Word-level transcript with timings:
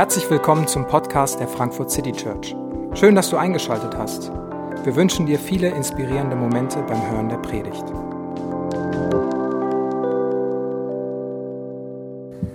Herzlich 0.00 0.30
willkommen 0.30 0.66
zum 0.66 0.86
Podcast 0.86 1.40
der 1.40 1.46
Frankfurt 1.46 1.90
City 1.90 2.12
Church. 2.12 2.56
Schön, 2.94 3.14
dass 3.14 3.28
du 3.28 3.36
eingeschaltet 3.36 3.94
hast. 3.98 4.32
Wir 4.82 4.96
wünschen 4.96 5.26
dir 5.26 5.38
viele 5.38 5.68
inspirierende 5.68 6.36
Momente 6.36 6.82
beim 6.88 7.10
Hören 7.10 7.28
der 7.28 7.36
Predigt. 7.36 7.84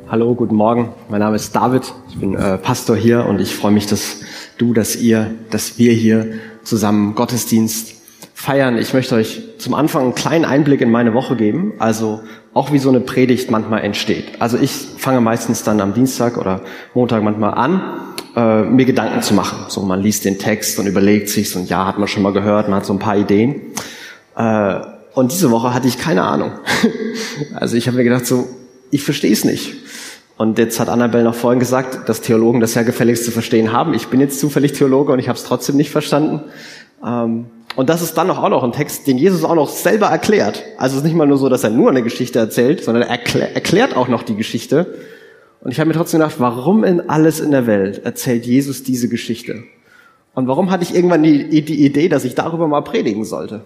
Hallo, 0.10 0.34
guten 0.34 0.56
Morgen. 0.56 0.92
Mein 1.08 1.20
Name 1.20 1.36
ist 1.36 1.56
David. 1.56 1.94
Ich 2.10 2.20
bin 2.20 2.34
äh, 2.34 2.58
Pastor 2.58 2.96
hier 2.96 3.28
und 3.28 3.40
ich 3.40 3.54
freue 3.56 3.74
mich, 3.74 3.86
dass 3.86 4.22
du, 4.58 4.74
dass 4.74 4.96
ihr, 4.96 5.36
dass 5.52 5.78
wir 5.78 5.94
hier 5.94 6.40
zusammen 6.64 7.14
Gottesdienst 7.14 7.94
feiern. 8.34 8.76
Ich 8.80 8.96
möchte 8.96 9.14
euch 9.14 9.55
zum 9.66 9.74
Anfang 9.74 10.04
einen 10.04 10.14
kleinen 10.14 10.46
Einblick 10.46 10.80
in 10.82 10.92
meine 10.92 11.16
Woche 11.16 11.36
geben, 11.36 11.74
also 11.80 12.22
auch 12.54 12.72
wie 12.72 12.78
so 12.78 12.90
eine 12.90 13.00
Predigt 13.00 13.50
manchmal 13.50 13.82
entsteht. 13.82 14.40
Also 14.40 14.60
ich 14.60 14.70
fange 14.70 15.22
meistens 15.22 15.64
dann 15.64 15.82
am 15.82 15.96
Dienstag 15.96 16.38
oder 16.38 16.62
Montag 16.94 17.24
manchmal 17.24 17.56
an, 17.56 17.82
äh, 18.36 18.62
mir 18.62 18.86
Gedanken 18.86 19.24
zu 19.24 19.34
machen. 19.34 19.66
So, 19.70 19.82
man 19.82 20.02
liest 20.02 20.24
den 20.24 20.38
Text 20.38 20.78
und 20.78 20.86
überlegt 20.86 21.30
sich 21.30 21.56
und 21.56 21.68
ja, 21.68 21.88
hat 21.88 21.98
man 21.98 22.08
schon 22.08 22.22
mal 22.22 22.32
gehört, 22.32 22.70
man 22.70 22.78
hat 22.78 22.86
so 22.86 22.94
ein 22.94 23.00
paar 23.00 23.18
Ideen. 23.18 23.74
Äh, 24.38 24.82
und 25.16 25.32
diese 25.32 25.50
Woche 25.50 25.74
hatte 25.74 25.88
ich 25.88 25.98
keine 25.98 26.22
Ahnung. 26.22 26.52
also 27.56 27.76
ich 27.76 27.88
habe 27.88 27.98
mir 27.98 28.04
gedacht, 28.04 28.28
so, 28.28 28.48
ich 28.92 29.02
verstehe 29.02 29.34
es 29.34 29.46
nicht. 29.46 29.74
Und 30.38 30.60
jetzt 30.60 30.80
hat 30.80 30.90
Annabelle 30.90 31.24
noch 31.24 31.34
vorhin 31.34 31.60
gesagt, 31.60 32.08
dass 32.08 32.22
Theologen 32.22 32.60
das 32.60 32.76
ja 32.76 32.84
gefälligst 32.84 33.26
zu 33.26 33.32
verstehen 33.32 33.72
haben. 33.72 33.96
Ich 33.96 34.10
bin 34.10 34.20
jetzt 34.20 34.40
zufällig 34.40 34.74
Theologe 34.74 35.12
und 35.12 35.18
ich 35.18 35.28
habe 35.28 35.40
es 35.40 35.44
trotzdem 35.44 35.76
nicht 35.76 35.90
verstanden. 35.90 36.42
Ähm, 37.04 37.48
und 37.76 37.90
das 37.90 38.02
ist 38.02 38.14
dann 38.14 38.30
auch 38.32 38.50
noch 38.50 38.64
ein 38.64 38.72
Text, 38.72 39.06
den 39.08 39.18
Jesus 39.18 39.44
auch 39.44 39.56
noch 39.56 39.68
selber 39.68 40.08
erklärt. 40.08 40.64
Also 40.78 40.96
es 40.96 41.02
ist 41.02 41.06
nicht 41.06 41.16
mal 41.16 41.28
nur 41.28 41.38
so, 41.38 41.50
dass 41.50 41.64
er 41.64 41.70
nur 41.70 41.90
eine 41.90 42.04
Geschichte 42.04 42.40
erzählt, 42.40 42.84
sondern 42.84 43.04
er 43.04 43.10
erklär, 43.10 43.54
erklärt 43.54 43.98
auch 43.98 44.08
noch 44.08 44.24
die 44.24 44.36
Geschichte. 44.36 44.96
Und 45.62 45.72
ich 45.72 45.80
habe 45.80 45.88
mir 45.88 45.94
trotzdem 45.94 46.20
gedacht, 46.20 46.36
warum 46.40 46.84
in 46.84 47.10
alles 47.10 47.40
in 47.40 47.52
der 47.52 47.68
Welt 47.68 48.06
erzählt 48.06 48.46
Jesus 48.46 48.84
diese 48.84 49.10
Geschichte? 49.10 49.64
Und 50.34 50.48
warum 50.48 50.72
hatte 50.72 50.84
ich 50.84 50.96
irgendwann 50.96 51.24
die, 51.24 51.64
die 51.64 51.86
Idee, 51.86 52.08
dass 52.08 52.24
ich 52.24 52.36
darüber 52.36 52.68
mal 52.68 52.82
predigen 52.82 53.26
sollte? 53.26 53.62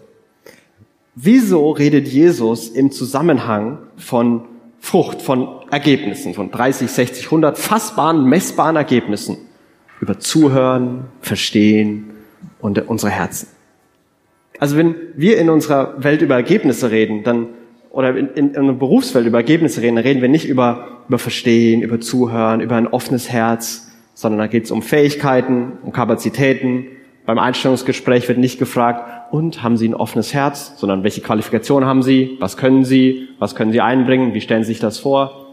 Wieso 1.14 1.72
redet 1.72 2.08
Jesus 2.08 2.70
im 2.70 2.92
Zusammenhang 2.92 3.80
von 3.98 4.46
Frucht, 4.80 5.22
von 5.22 5.50
Ergebnissen, 5.70 6.34
von 6.34 6.50
30, 6.50 6.90
60, 6.90 7.26
100 7.26 7.58
fassbaren, 7.58 8.24
messbaren 8.24 8.76
Ergebnissen 8.76 9.38
über 10.00 10.18
Zuhören, 10.20 11.06
Verstehen 11.22 12.12
und 12.60 12.88
unsere 12.88 13.12
Herzen? 13.12 13.59
Also 14.60 14.78
wenn 14.78 14.96
wir 15.16 15.38
in 15.38 15.50
unserer 15.50 16.04
Welt 16.04 16.22
über 16.22 16.36
Ergebnisse 16.36 16.92
reden, 16.92 17.24
dann 17.24 17.48
oder 17.92 18.16
in, 18.16 18.28
in, 18.36 18.54
in 18.54 18.78
Berufswelt 18.78 19.26
über 19.26 19.40
Ergebnisse 19.40 19.82
reden, 19.82 19.96
dann 19.96 20.06
reden 20.06 20.22
wir 20.22 20.30
nicht 20.30 20.48
über, 20.48 20.88
über 21.08 21.18
Verstehen, 21.18 21.82
über 21.82 22.00
Zuhören, 22.00 22.62
über 22.62 22.76
ein 22.76 22.88
offenes 22.88 23.30
Herz, 23.30 23.92
sondern 24.14 24.40
da 24.40 24.48
geht 24.48 24.66
es 24.66 24.72
um 24.72 24.82
Fähigkeiten, 24.82 25.74
um 25.84 25.92
Kapazitäten. 25.92 26.86
Beim 27.26 27.40
Einstellungsgespräch 27.40 28.28
wird 28.28 28.38
nicht 28.38 28.60
gefragt, 28.60 29.20
und 29.32 29.64
haben 29.64 29.78
Sie 29.78 29.88
ein 29.88 29.96
offenes 29.96 30.34
Herz, 30.34 30.74
sondern 30.78 31.04
welche 31.04 31.22
Qualifikationen 31.22 31.88
haben 31.88 32.02
Sie, 32.02 32.38
was 32.40 32.58
können 32.58 32.84
Sie, 32.84 33.28
was 33.38 33.56
können 33.56 33.72
Sie 33.72 33.82
einbringen, 33.82 34.34
wie 34.34 34.42
stellen 34.42 34.64
Sie 34.64 34.70
sich 34.70 34.80
das 34.80 34.98
vor. 35.00 35.48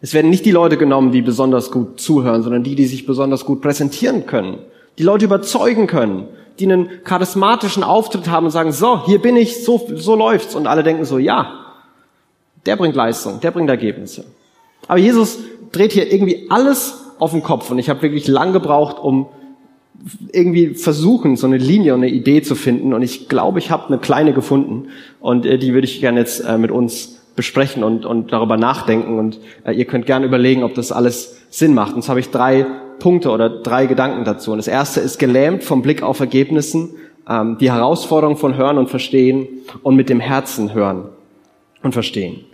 Es 0.00 0.14
werden 0.14 0.30
nicht 0.30 0.46
die 0.46 0.50
Leute 0.50 0.76
genommen, 0.76 1.12
die 1.12 1.22
besonders 1.22 1.70
gut 1.70 2.00
zuhören, 2.00 2.42
sondern 2.42 2.62
die, 2.62 2.74
die 2.74 2.86
sich 2.86 3.06
besonders 3.06 3.44
gut 3.44 3.60
präsentieren 3.60 4.26
können, 4.26 4.58
die 4.98 5.02
Leute 5.02 5.24
überzeugen 5.24 5.86
können, 5.86 6.28
die 6.60 6.66
einen 6.66 7.02
charismatischen 7.04 7.82
Auftritt 7.82 8.28
haben 8.28 8.46
und 8.46 8.52
sagen, 8.52 8.72
so, 8.72 9.04
hier 9.06 9.20
bin 9.20 9.36
ich, 9.36 9.64
so, 9.64 9.88
so 9.94 10.14
läuft's. 10.14 10.54
Und 10.54 10.66
alle 10.66 10.82
denken 10.82 11.04
so, 11.04 11.18
ja, 11.18 11.60
der 12.66 12.76
bringt 12.76 12.94
Leistung, 12.94 13.40
der 13.40 13.50
bringt 13.50 13.70
Ergebnisse. 13.70 14.24
Aber 14.86 14.98
Jesus 14.98 15.38
dreht 15.72 15.92
hier 15.92 16.12
irgendwie 16.12 16.46
alles 16.50 17.04
auf 17.18 17.32
den 17.32 17.42
Kopf 17.42 17.70
und 17.70 17.78
ich 17.78 17.88
habe 17.88 18.02
wirklich 18.02 18.26
lang 18.28 18.52
gebraucht, 18.52 18.98
um 18.98 19.28
irgendwie 20.32 20.74
versuchen, 20.74 21.36
so 21.36 21.46
eine 21.46 21.58
Linie 21.58 21.94
und 21.94 22.02
eine 22.02 22.10
Idee 22.10 22.42
zu 22.42 22.54
finden. 22.54 22.94
Und 22.94 23.02
ich 23.02 23.28
glaube, 23.28 23.58
ich 23.58 23.70
habe 23.70 23.88
eine 23.88 23.98
kleine 23.98 24.32
gefunden 24.32 24.88
und 25.20 25.44
äh, 25.44 25.58
die 25.58 25.74
würde 25.74 25.86
ich 25.86 26.00
gerne 26.00 26.20
jetzt 26.20 26.40
äh, 26.40 26.56
mit 26.56 26.70
uns 26.70 27.20
besprechen 27.36 27.84
und, 27.84 28.06
und 28.06 28.32
darüber 28.32 28.56
nachdenken. 28.56 29.18
Und 29.18 29.38
äh, 29.64 29.72
ihr 29.72 29.84
könnt 29.84 30.06
gerne 30.06 30.26
überlegen, 30.26 30.62
ob 30.62 30.74
das 30.74 30.90
alles 30.92 31.42
Sinn 31.50 31.74
macht. 31.74 31.92
Und 31.92 31.98
jetzt 31.98 32.08
habe 32.08 32.20
ich 32.20 32.30
drei 32.30 32.66
Punkte 33.00 33.30
oder 33.30 33.48
drei 33.48 33.86
Gedanken 33.86 34.24
dazu. 34.24 34.52
Und 34.52 34.58
das 34.58 34.68
erste 34.68 35.00
ist 35.00 35.18
gelähmt 35.18 35.64
vom 35.64 35.82
Blick 35.82 36.02
auf 36.02 36.20
Ergebnissen, 36.20 36.90
ähm, 37.28 37.58
die 37.58 37.72
Herausforderung 37.72 38.36
von 38.36 38.56
Hören 38.56 38.78
und 38.78 38.88
Verstehen 38.88 39.48
und 39.82 39.96
mit 39.96 40.08
dem 40.08 40.20
Herzen 40.20 40.72
hören 40.72 41.08
und 41.82 41.92
verstehen. 41.92 42.44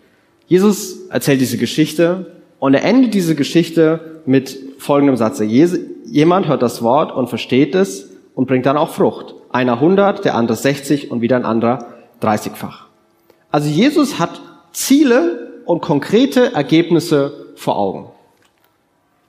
Jesus 0.46 1.08
erzählt 1.08 1.40
diese 1.40 1.58
Geschichte 1.58 2.32
und 2.58 2.74
er 2.74 2.84
endet 2.84 3.14
diese 3.14 3.34
Geschichte 3.34 4.22
mit 4.24 4.58
folgendem 4.78 5.16
Satz. 5.16 5.40
Jemand 5.40 6.48
hört 6.48 6.62
das 6.62 6.82
Wort 6.82 7.14
und 7.14 7.28
versteht 7.28 7.74
es 7.74 8.10
und 8.34 8.46
bringt 8.46 8.66
dann 8.66 8.76
auch 8.76 8.90
Frucht. 8.90 9.34
Einer 9.50 9.74
100, 9.74 10.24
der 10.24 10.34
andere 10.34 10.56
60 10.56 11.10
und 11.10 11.20
wieder 11.20 11.36
ein 11.36 11.44
anderer 11.44 11.86
30-fach. 12.22 12.86
Also 13.50 13.68
Jesus 13.68 14.18
hat 14.18 14.40
Ziele 14.72 15.62
und 15.64 15.80
konkrete 15.80 16.52
Ergebnisse 16.52 17.46
vor 17.56 17.78
Augen. 17.78 18.06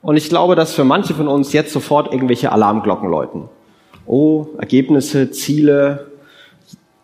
Und 0.08 0.16
ich 0.16 0.30
glaube, 0.30 0.56
dass 0.56 0.74
für 0.74 0.86
manche 0.86 1.14
von 1.14 1.28
uns 1.28 1.52
jetzt 1.52 1.74
sofort 1.74 2.14
irgendwelche 2.14 2.54
Alarmglocken 2.54 3.10
läuten. 3.10 3.50
Oh, 4.06 4.46
Ergebnisse, 4.58 5.32
Ziele, 5.32 6.08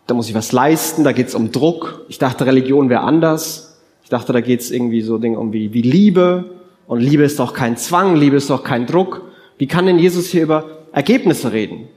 da 0.06 0.14
muss 0.14 0.30
ich 0.30 0.34
was 0.34 0.52
leisten, 0.52 1.04
da 1.04 1.12
geht's 1.12 1.34
um 1.34 1.52
Druck. 1.52 2.06
Ich 2.08 2.18
dachte, 2.18 2.46
Religion 2.46 2.88
wäre 2.88 3.02
anders. 3.02 3.78
Ich 4.04 4.08
dachte, 4.08 4.32
da 4.32 4.40
geht's 4.40 4.70
irgendwie 4.70 5.02
so 5.02 5.18
Dinge 5.18 5.38
um 5.38 5.52
wie, 5.52 5.74
wie 5.74 5.82
Liebe. 5.82 6.46
Und 6.86 7.00
Liebe 7.00 7.24
ist 7.24 7.38
doch 7.38 7.52
kein 7.52 7.76
Zwang, 7.76 8.16
Liebe 8.16 8.36
ist 8.36 8.48
doch 8.48 8.64
kein 8.64 8.86
Druck. 8.86 9.20
Wie 9.58 9.66
kann 9.66 9.84
denn 9.84 9.98
Jesus 9.98 10.28
hier 10.28 10.44
über 10.44 10.64
Ergebnisse 10.92 11.52
reden? 11.52 11.88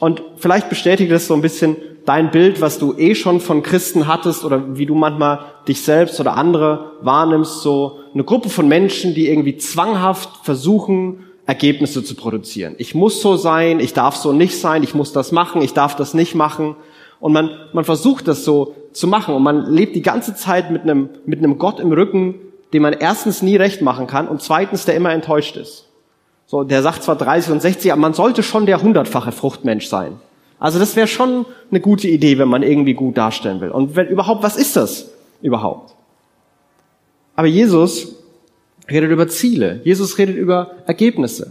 Und 0.00 0.24
vielleicht 0.38 0.68
bestätigt 0.68 1.12
das 1.12 1.28
so 1.28 1.34
ein 1.34 1.40
bisschen 1.40 1.76
dein 2.04 2.30
Bild, 2.30 2.60
was 2.60 2.78
du 2.78 2.94
eh 2.96 3.14
schon 3.14 3.40
von 3.40 3.62
Christen 3.62 4.06
hattest 4.06 4.44
oder 4.44 4.76
wie 4.76 4.86
du 4.86 4.94
manchmal 4.94 5.40
dich 5.68 5.82
selbst 5.82 6.18
oder 6.20 6.36
andere 6.36 6.92
wahrnimmst, 7.02 7.62
so 7.62 7.98
eine 8.12 8.24
Gruppe 8.24 8.48
von 8.48 8.68
Menschen, 8.68 9.14
die 9.14 9.28
irgendwie 9.28 9.56
zwanghaft 9.56 10.28
versuchen, 10.42 11.26
Ergebnisse 11.46 12.04
zu 12.04 12.14
produzieren. 12.14 12.74
Ich 12.78 12.94
muss 12.94 13.20
so 13.20 13.36
sein, 13.36 13.80
ich 13.80 13.92
darf 13.92 14.16
so 14.16 14.32
nicht 14.32 14.58
sein, 14.58 14.82
ich 14.82 14.94
muss 14.94 15.12
das 15.12 15.32
machen, 15.32 15.62
ich 15.62 15.74
darf 15.74 15.96
das 15.96 16.14
nicht 16.14 16.34
machen. 16.34 16.76
Und 17.20 17.32
man, 17.32 17.50
man 17.72 17.84
versucht 17.84 18.28
das 18.28 18.44
so 18.44 18.74
zu 18.92 19.06
machen 19.06 19.34
und 19.34 19.42
man 19.42 19.72
lebt 19.72 19.94
die 19.96 20.02
ganze 20.02 20.34
Zeit 20.34 20.70
mit 20.70 20.82
einem, 20.82 21.08
mit 21.24 21.38
einem 21.38 21.58
Gott 21.58 21.80
im 21.80 21.92
Rücken, 21.92 22.34
dem 22.72 22.82
man 22.82 22.92
erstens 22.92 23.42
nie 23.42 23.56
recht 23.56 23.82
machen 23.82 24.06
kann 24.06 24.28
und 24.28 24.42
zweitens, 24.42 24.84
der 24.84 24.94
immer 24.94 25.12
enttäuscht 25.12 25.56
ist. 25.56 25.88
So, 26.46 26.64
der 26.64 26.82
sagt 26.82 27.02
zwar 27.02 27.16
30 27.16 27.52
und 27.52 27.62
60, 27.62 27.92
aber 27.92 28.00
man 28.00 28.14
sollte 28.14 28.42
schon 28.42 28.66
der 28.66 28.82
hundertfache 28.82 29.32
Fruchtmensch 29.32 29.86
sein. 29.86 30.20
Also 30.62 30.78
das 30.78 30.94
wäre 30.94 31.08
schon 31.08 31.44
eine 31.72 31.80
gute 31.80 32.06
Idee, 32.06 32.38
wenn 32.38 32.46
man 32.46 32.62
irgendwie 32.62 32.94
gut 32.94 33.18
darstellen 33.18 33.60
will. 33.60 33.70
Und 33.70 33.96
wenn 33.96 34.06
überhaupt, 34.06 34.44
was 34.44 34.56
ist 34.56 34.76
das 34.76 35.10
überhaupt? 35.42 35.96
Aber 37.34 37.48
Jesus 37.48 38.14
redet 38.88 39.10
über 39.10 39.26
Ziele. 39.26 39.80
Jesus 39.82 40.18
redet 40.18 40.36
über 40.36 40.70
Ergebnisse. 40.86 41.50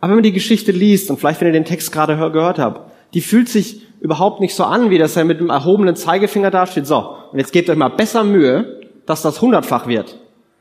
Aber 0.00 0.10
wenn 0.10 0.18
man 0.18 0.22
die 0.22 0.32
Geschichte 0.32 0.70
liest 0.70 1.10
und 1.10 1.18
vielleicht 1.18 1.40
wenn 1.40 1.48
ihr 1.48 1.54
den 1.54 1.64
Text 1.64 1.90
gerade 1.90 2.14
gehört 2.30 2.60
habt, 2.60 2.92
die 3.14 3.20
fühlt 3.20 3.48
sich 3.48 3.82
überhaupt 3.98 4.40
nicht 4.40 4.54
so 4.54 4.62
an, 4.62 4.90
wie 4.90 4.98
dass 4.98 5.16
er 5.16 5.24
mit 5.24 5.40
einem 5.40 5.50
erhobenen 5.50 5.96
Zeigefinger 5.96 6.52
dasteht. 6.52 6.86
So, 6.86 7.16
und 7.32 7.40
jetzt 7.40 7.52
gebt 7.52 7.68
euch 7.68 7.76
mal 7.76 7.88
besser 7.88 8.22
Mühe, 8.22 8.80
dass 9.06 9.22
das 9.22 9.42
hundertfach 9.42 9.88
wird. 9.88 10.20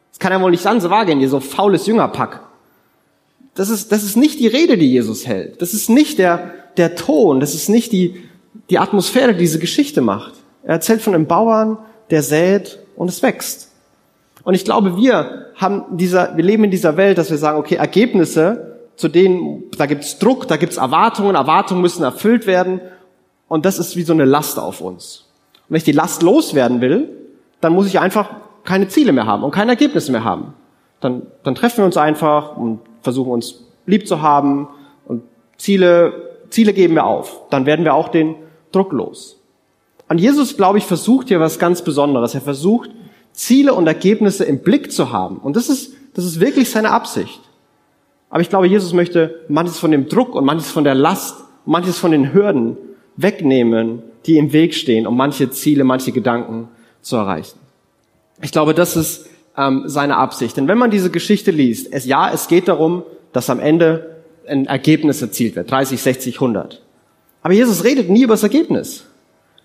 Das 0.09 0.18
kann 0.18 0.31
ja 0.31 0.41
wohl 0.41 0.50
nicht 0.50 0.66
an 0.66 0.81
so 0.81 0.90
wahrgehen, 0.90 1.22
ihr 1.22 1.29
so 1.29 1.40
faules 1.40 1.85
Jüngerpack. 1.85 2.40
Das 3.53 3.69
ist, 3.69 3.91
das 3.91 4.03
ist 4.03 4.18
nicht 4.18 4.40
die 4.40 4.47
Rede, 4.47 4.75
die 4.75 4.91
Jesus 4.91 5.28
hält. 5.28 5.62
Das 5.62 5.75
ist 5.75 5.88
nicht 5.88 6.18
der, 6.18 6.51
der 6.78 6.96
Ton, 6.96 7.40
das 7.40 7.53
ist 7.53 7.69
nicht 7.69 7.91
die, 7.91 8.24
die 8.69 8.80
Atmosphäre, 8.80 9.34
die 9.34 9.40
diese 9.40 9.59
Geschichte 9.59 10.02
macht. 10.02 10.34
Er 10.63 10.75
erzählt 10.75 11.02
von 11.02 11.13
einem 11.13 11.28
Bauern, 11.28 11.78
der 12.09 12.24
sät 12.24 12.80
und 12.95 13.10
es 13.10 13.22
wächst. 13.22 13.72
Und 14.44 14.54
ich 14.54 14.66
glaube, 14.66 14.98
wir 14.98 15.51
haben 15.56 15.98
dieser, 15.98 16.38
wir 16.38 16.44
leben 16.44 16.63
in 16.63 16.72
dieser 16.72 16.98
Welt, 16.98 17.18
dass 17.18 17.31
wir 17.31 17.38
sagen, 17.38 17.57
okay, 17.57 17.75
Ergebnisse, 17.75 18.75
zu 18.95 19.10
denen, 19.10 19.63
da 19.77 19.86
gibt's 19.86 20.19
Druck, 20.19 20.48
da 20.48 20.57
gibt's 20.57 20.77
Erwartungen, 20.77 21.36
Erwartungen 21.36 21.81
müssen 21.81 22.04
erfüllt 22.04 22.48
werden. 22.48 22.80
Und 23.48 23.66
das 23.66 23.80
ist 23.80 23.95
wie 23.95 24.04
so 24.04 24.13
eine 24.13 24.25
Last 24.25 24.57
auf 24.60 24.81
uns. 24.81 25.25
Und 25.54 25.72
wenn 25.72 25.77
ich 25.77 25.83
die 25.83 25.92
Last 25.92 26.22
loswerden 26.24 26.81
will, 26.81 27.10
dann 27.62 27.74
muss 27.74 27.88
ich 27.88 28.00
einfach 28.00 28.30
keine 28.63 28.88
Ziele 28.88 29.12
mehr 29.12 29.25
haben 29.25 29.44
und 29.44 29.51
keine 29.51 29.72
Ergebnisse 29.72 30.12
mehr 30.12 30.24
haben. 30.24 30.54
Dann, 31.01 31.24
dann 31.44 31.56
treffen 31.56 31.80
wir 31.80 31.86
uns 31.86 31.98
einfach 31.98 32.56
und 32.56 32.80
versuchen 33.01 33.31
uns 33.31 33.63
lieb 33.86 34.07
zu 34.07 34.22
haben 34.22 34.68
und 35.06 35.24
Ziele 35.57 36.35
Ziele 36.56 36.72
geben 36.72 36.96
wir 36.96 37.06
auf. 37.06 37.50
Dann 37.50 37.66
werden 37.66 37.84
wir 37.84 37.94
auch 37.94 38.07
den 38.07 38.36
Druck 38.72 38.94
los. 38.94 39.42
Und 40.07 40.19
Jesus, 40.19 40.56
glaube 40.56 40.78
ich, 40.78 40.86
versucht 40.86 41.28
hier 41.28 41.42
was 41.42 41.60
ganz 41.60 41.81
Besonderes. 41.81 42.34
Er 42.34 42.40
versucht, 42.40 42.92
Ziele 43.34 43.74
und 43.74 43.88
Ergebnisse 43.88 44.46
im 44.46 44.60
Blick 44.60 44.94
zu 44.94 45.12
haben. 45.12 45.36
Und 45.38 45.57
das 45.57 45.68
ist, 45.68 45.92
das 46.13 46.24
ist 46.24 46.40
wirklich 46.40 46.69
seine 46.69 46.92
Absicht. 46.92 47.42
Aber 48.30 48.40
ich 48.40 48.48
glaube, 48.48 48.68
Jesus 48.68 48.94
möchte 48.94 49.42
manches 49.50 49.80
von 49.80 49.92
dem 49.92 50.07
Druck 50.07 50.34
und 50.34 50.46
manches 50.46 50.72
von 50.72 50.86
der 50.86 50.96
Last, 50.96 51.44
manches 51.66 52.00
von 52.00 52.12
den 52.12 52.34
Hürden 52.34 52.78
wegnehmen, 53.18 54.01
die 54.25 54.38
im 54.38 54.54
Weg 54.54 54.75
stehen, 54.75 55.08
um 55.08 55.18
manche 55.18 55.50
Ziele, 55.50 55.84
manche 55.84 56.13
Gedanken 56.13 56.69
zu 57.01 57.18
erreichen. 57.18 57.60
Ich 58.42 58.54
glaube, 58.54 58.74
das 58.74 58.96
ist 58.96 59.28
ähm, 59.58 59.84
seine 59.88 60.16
Absicht. 60.16 60.56
Denn 60.56 60.69
wenn 60.69 60.78
man 60.78 60.90
diese 60.90 61.12
Geschichte 61.12 61.51
liest, 61.51 61.92
es, 61.92 62.06
ja, 62.06 62.31
es 62.31 62.48
geht 62.48 62.69
darum, 62.69 63.04
dass 63.34 63.50
am 63.50 63.60
Ende 63.60 64.14
ein 64.47 64.65
Ergebnis 64.68 65.21
erzielt 65.21 65.56
wird, 65.56 65.69
30, 65.69 66.01
60, 66.01 66.36
100. 66.36 66.81
Aber 67.42 67.53
Jesus 67.53 67.83
redet 67.83 68.09
nie 68.09 68.24
über 68.24 68.33
das 68.33 68.44
Ergebnis. 68.44 69.06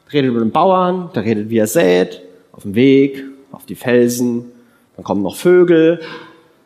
Er 0.06 0.12
redet 0.14 0.30
über 0.30 0.40
den 0.40 0.50
Bauern, 0.50 1.10
der 1.14 1.24
redet, 1.24 1.50
wie 1.50 1.58
er 1.58 1.66
sät, 1.66 2.22
auf 2.52 2.62
dem 2.62 2.74
Weg, 2.74 3.24
auf 3.52 3.66
die 3.66 3.74
Felsen, 3.74 4.52
dann 4.96 5.04
kommen 5.04 5.22
noch 5.22 5.36
Vögel, 5.36 6.00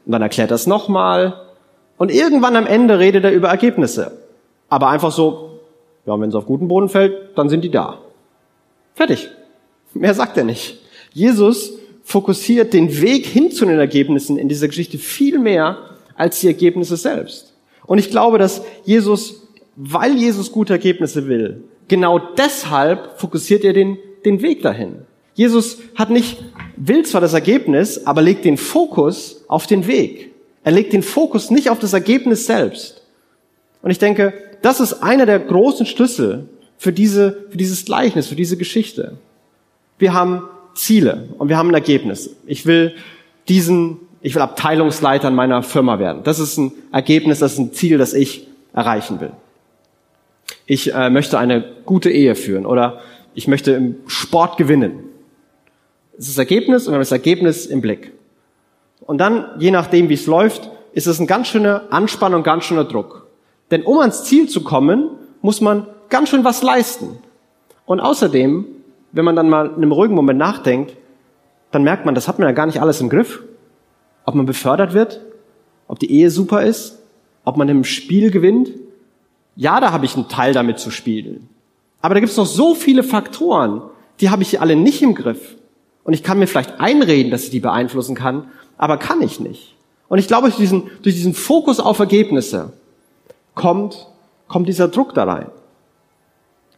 und 0.06 0.12
dann 0.12 0.22
erklärt 0.22 0.50
er 0.50 0.56
es 0.56 0.66
nochmal, 0.66 1.40
und 1.96 2.10
irgendwann 2.10 2.56
am 2.56 2.66
Ende 2.66 2.98
redet 2.98 3.24
er 3.24 3.32
über 3.32 3.48
Ergebnisse. 3.48 4.18
Aber 4.68 4.88
einfach 4.88 5.12
so, 5.12 5.60
ja, 6.06 6.18
wenn 6.18 6.28
es 6.28 6.34
auf 6.34 6.46
guten 6.46 6.68
Boden 6.68 6.88
fällt, 6.88 7.36
dann 7.38 7.48
sind 7.48 7.62
die 7.62 7.70
da. 7.70 8.00
Fertig. 8.94 9.28
Mehr 9.94 10.14
sagt 10.14 10.36
er 10.36 10.44
nicht. 10.44 10.80
Jesus 11.12 11.74
fokussiert 12.02 12.72
den 12.72 13.00
Weg 13.00 13.26
hin 13.26 13.50
zu 13.50 13.64
den 13.64 13.78
Ergebnissen 13.78 14.36
in 14.36 14.48
dieser 14.48 14.68
Geschichte 14.68 14.98
viel 14.98 15.38
mehr 15.38 15.78
als 16.16 16.40
die 16.40 16.48
Ergebnisse 16.48 16.96
selbst. 16.96 17.53
Und 17.86 17.98
ich 17.98 18.10
glaube, 18.10 18.38
dass 18.38 18.62
Jesus, 18.84 19.48
weil 19.76 20.16
Jesus 20.16 20.52
gute 20.52 20.72
Ergebnisse 20.72 21.28
will, 21.28 21.64
genau 21.88 22.18
deshalb 22.18 23.18
fokussiert 23.18 23.64
er 23.64 23.72
den, 23.72 23.98
den 24.24 24.42
Weg 24.42 24.62
dahin. 24.62 25.02
Jesus 25.34 25.78
hat 25.96 26.10
nicht, 26.10 26.42
will 26.76 27.04
zwar 27.04 27.20
das 27.20 27.34
Ergebnis, 27.34 28.06
aber 28.06 28.22
legt 28.22 28.44
den 28.44 28.56
Fokus 28.56 29.44
auf 29.48 29.66
den 29.66 29.86
Weg. 29.86 30.32
Er 30.62 30.72
legt 30.72 30.92
den 30.92 31.02
Fokus 31.02 31.50
nicht 31.50 31.70
auf 31.70 31.78
das 31.78 31.92
Ergebnis 31.92 32.46
selbst. 32.46 33.02
Und 33.82 33.90
ich 33.90 33.98
denke, 33.98 34.32
das 34.62 34.80
ist 34.80 34.94
einer 34.94 35.26
der 35.26 35.40
großen 35.40 35.84
Schlüssel 35.84 36.48
für 36.78 36.92
diese, 36.92 37.44
für 37.50 37.58
dieses 37.58 37.84
Gleichnis, 37.84 38.28
für 38.28 38.34
diese 38.34 38.56
Geschichte. 38.56 39.18
Wir 39.98 40.14
haben 40.14 40.48
Ziele 40.74 41.28
und 41.38 41.48
wir 41.48 41.58
haben 41.58 41.68
ein 41.68 41.74
Ergebnis. 41.74 42.30
Ich 42.46 42.64
will 42.64 42.94
diesen, 43.48 43.98
ich 44.24 44.34
will 44.34 44.40
Abteilungsleiter 44.40 45.28
in 45.28 45.34
meiner 45.34 45.62
Firma 45.62 45.98
werden. 45.98 46.22
Das 46.24 46.38
ist 46.38 46.56
ein 46.56 46.72
Ergebnis, 46.92 47.40
das 47.40 47.52
ist 47.52 47.58
ein 47.58 47.72
Ziel, 47.74 47.98
das 47.98 48.14
ich 48.14 48.48
erreichen 48.72 49.20
will. 49.20 49.32
Ich 50.64 50.94
äh, 50.94 51.10
möchte 51.10 51.38
eine 51.38 51.62
gute 51.84 52.10
Ehe 52.10 52.34
führen 52.34 52.64
oder 52.64 53.02
ich 53.34 53.48
möchte 53.48 53.72
im 53.72 53.96
Sport 54.06 54.56
gewinnen. 54.56 55.04
Das 56.16 56.26
ist 56.26 56.38
das 56.38 56.38
Ergebnis 56.38 56.86
und 56.86 56.92
wir 56.92 56.94
haben 56.94 57.02
das 57.02 57.12
Ergebnis 57.12 57.66
im 57.66 57.82
Blick. 57.82 58.12
Und 59.02 59.18
dann, 59.18 59.44
je 59.58 59.70
nachdem, 59.70 60.08
wie 60.08 60.14
es 60.14 60.26
läuft, 60.26 60.70
ist 60.94 61.06
es 61.06 61.20
ein 61.20 61.26
ganz 61.26 61.48
schöner 61.48 61.82
Anspannung, 61.90 62.42
ganz 62.42 62.64
schöner 62.64 62.84
Druck. 62.84 63.26
Denn 63.70 63.82
um 63.82 63.98
ans 63.98 64.24
Ziel 64.24 64.48
zu 64.48 64.64
kommen, 64.64 65.10
muss 65.42 65.60
man 65.60 65.86
ganz 66.08 66.30
schön 66.30 66.44
was 66.44 66.62
leisten. 66.62 67.18
Und 67.84 68.00
außerdem, 68.00 68.64
wenn 69.12 69.24
man 69.26 69.36
dann 69.36 69.50
mal 69.50 69.66
in 69.66 69.74
einem 69.74 69.92
ruhigen 69.92 70.14
Moment 70.14 70.38
nachdenkt, 70.38 70.96
dann 71.72 71.82
merkt 71.82 72.06
man, 72.06 72.14
das 72.14 72.26
hat 72.26 72.38
man 72.38 72.48
ja 72.48 72.52
gar 72.52 72.64
nicht 72.64 72.80
alles 72.80 73.02
im 73.02 73.10
Griff. 73.10 73.42
Ob 74.24 74.34
man 74.34 74.46
befördert 74.46 74.94
wird, 74.94 75.20
ob 75.88 75.98
die 75.98 76.10
Ehe 76.10 76.30
super 76.30 76.62
ist, 76.62 77.02
ob 77.44 77.56
man 77.56 77.68
im 77.68 77.84
Spiel 77.84 78.30
gewinnt. 78.30 78.70
Ja, 79.56 79.80
da 79.80 79.92
habe 79.92 80.06
ich 80.06 80.16
einen 80.16 80.28
Teil 80.28 80.52
damit 80.52 80.78
zu 80.78 80.90
spielen. 80.90 81.48
Aber 82.00 82.14
da 82.14 82.20
gibt 82.20 82.30
es 82.30 82.36
noch 82.36 82.46
so 82.46 82.74
viele 82.74 83.02
Faktoren, 83.02 83.82
die 84.20 84.30
habe 84.30 84.42
ich 84.42 84.60
alle 84.60 84.76
nicht 84.76 85.02
im 85.02 85.14
Griff. 85.14 85.56
Und 86.04 86.12
ich 86.12 86.22
kann 86.22 86.38
mir 86.38 86.46
vielleicht 86.46 86.80
einreden, 86.80 87.30
dass 87.30 87.44
ich 87.44 87.50
die 87.50 87.60
beeinflussen 87.60 88.14
kann, 88.14 88.48
aber 88.76 88.98
kann 88.98 89.22
ich 89.22 89.40
nicht. 89.40 89.74
Und 90.08 90.18
ich 90.18 90.28
glaube, 90.28 90.48
durch 90.48 90.56
diesen, 90.56 90.84
durch 91.02 91.14
diesen 91.14 91.34
Fokus 91.34 91.80
auf 91.80 91.98
Ergebnisse 91.98 92.72
kommt, 93.54 94.06
kommt 94.48 94.68
dieser 94.68 94.88
Druck 94.88 95.14
da 95.14 95.24
rein. 95.24 95.46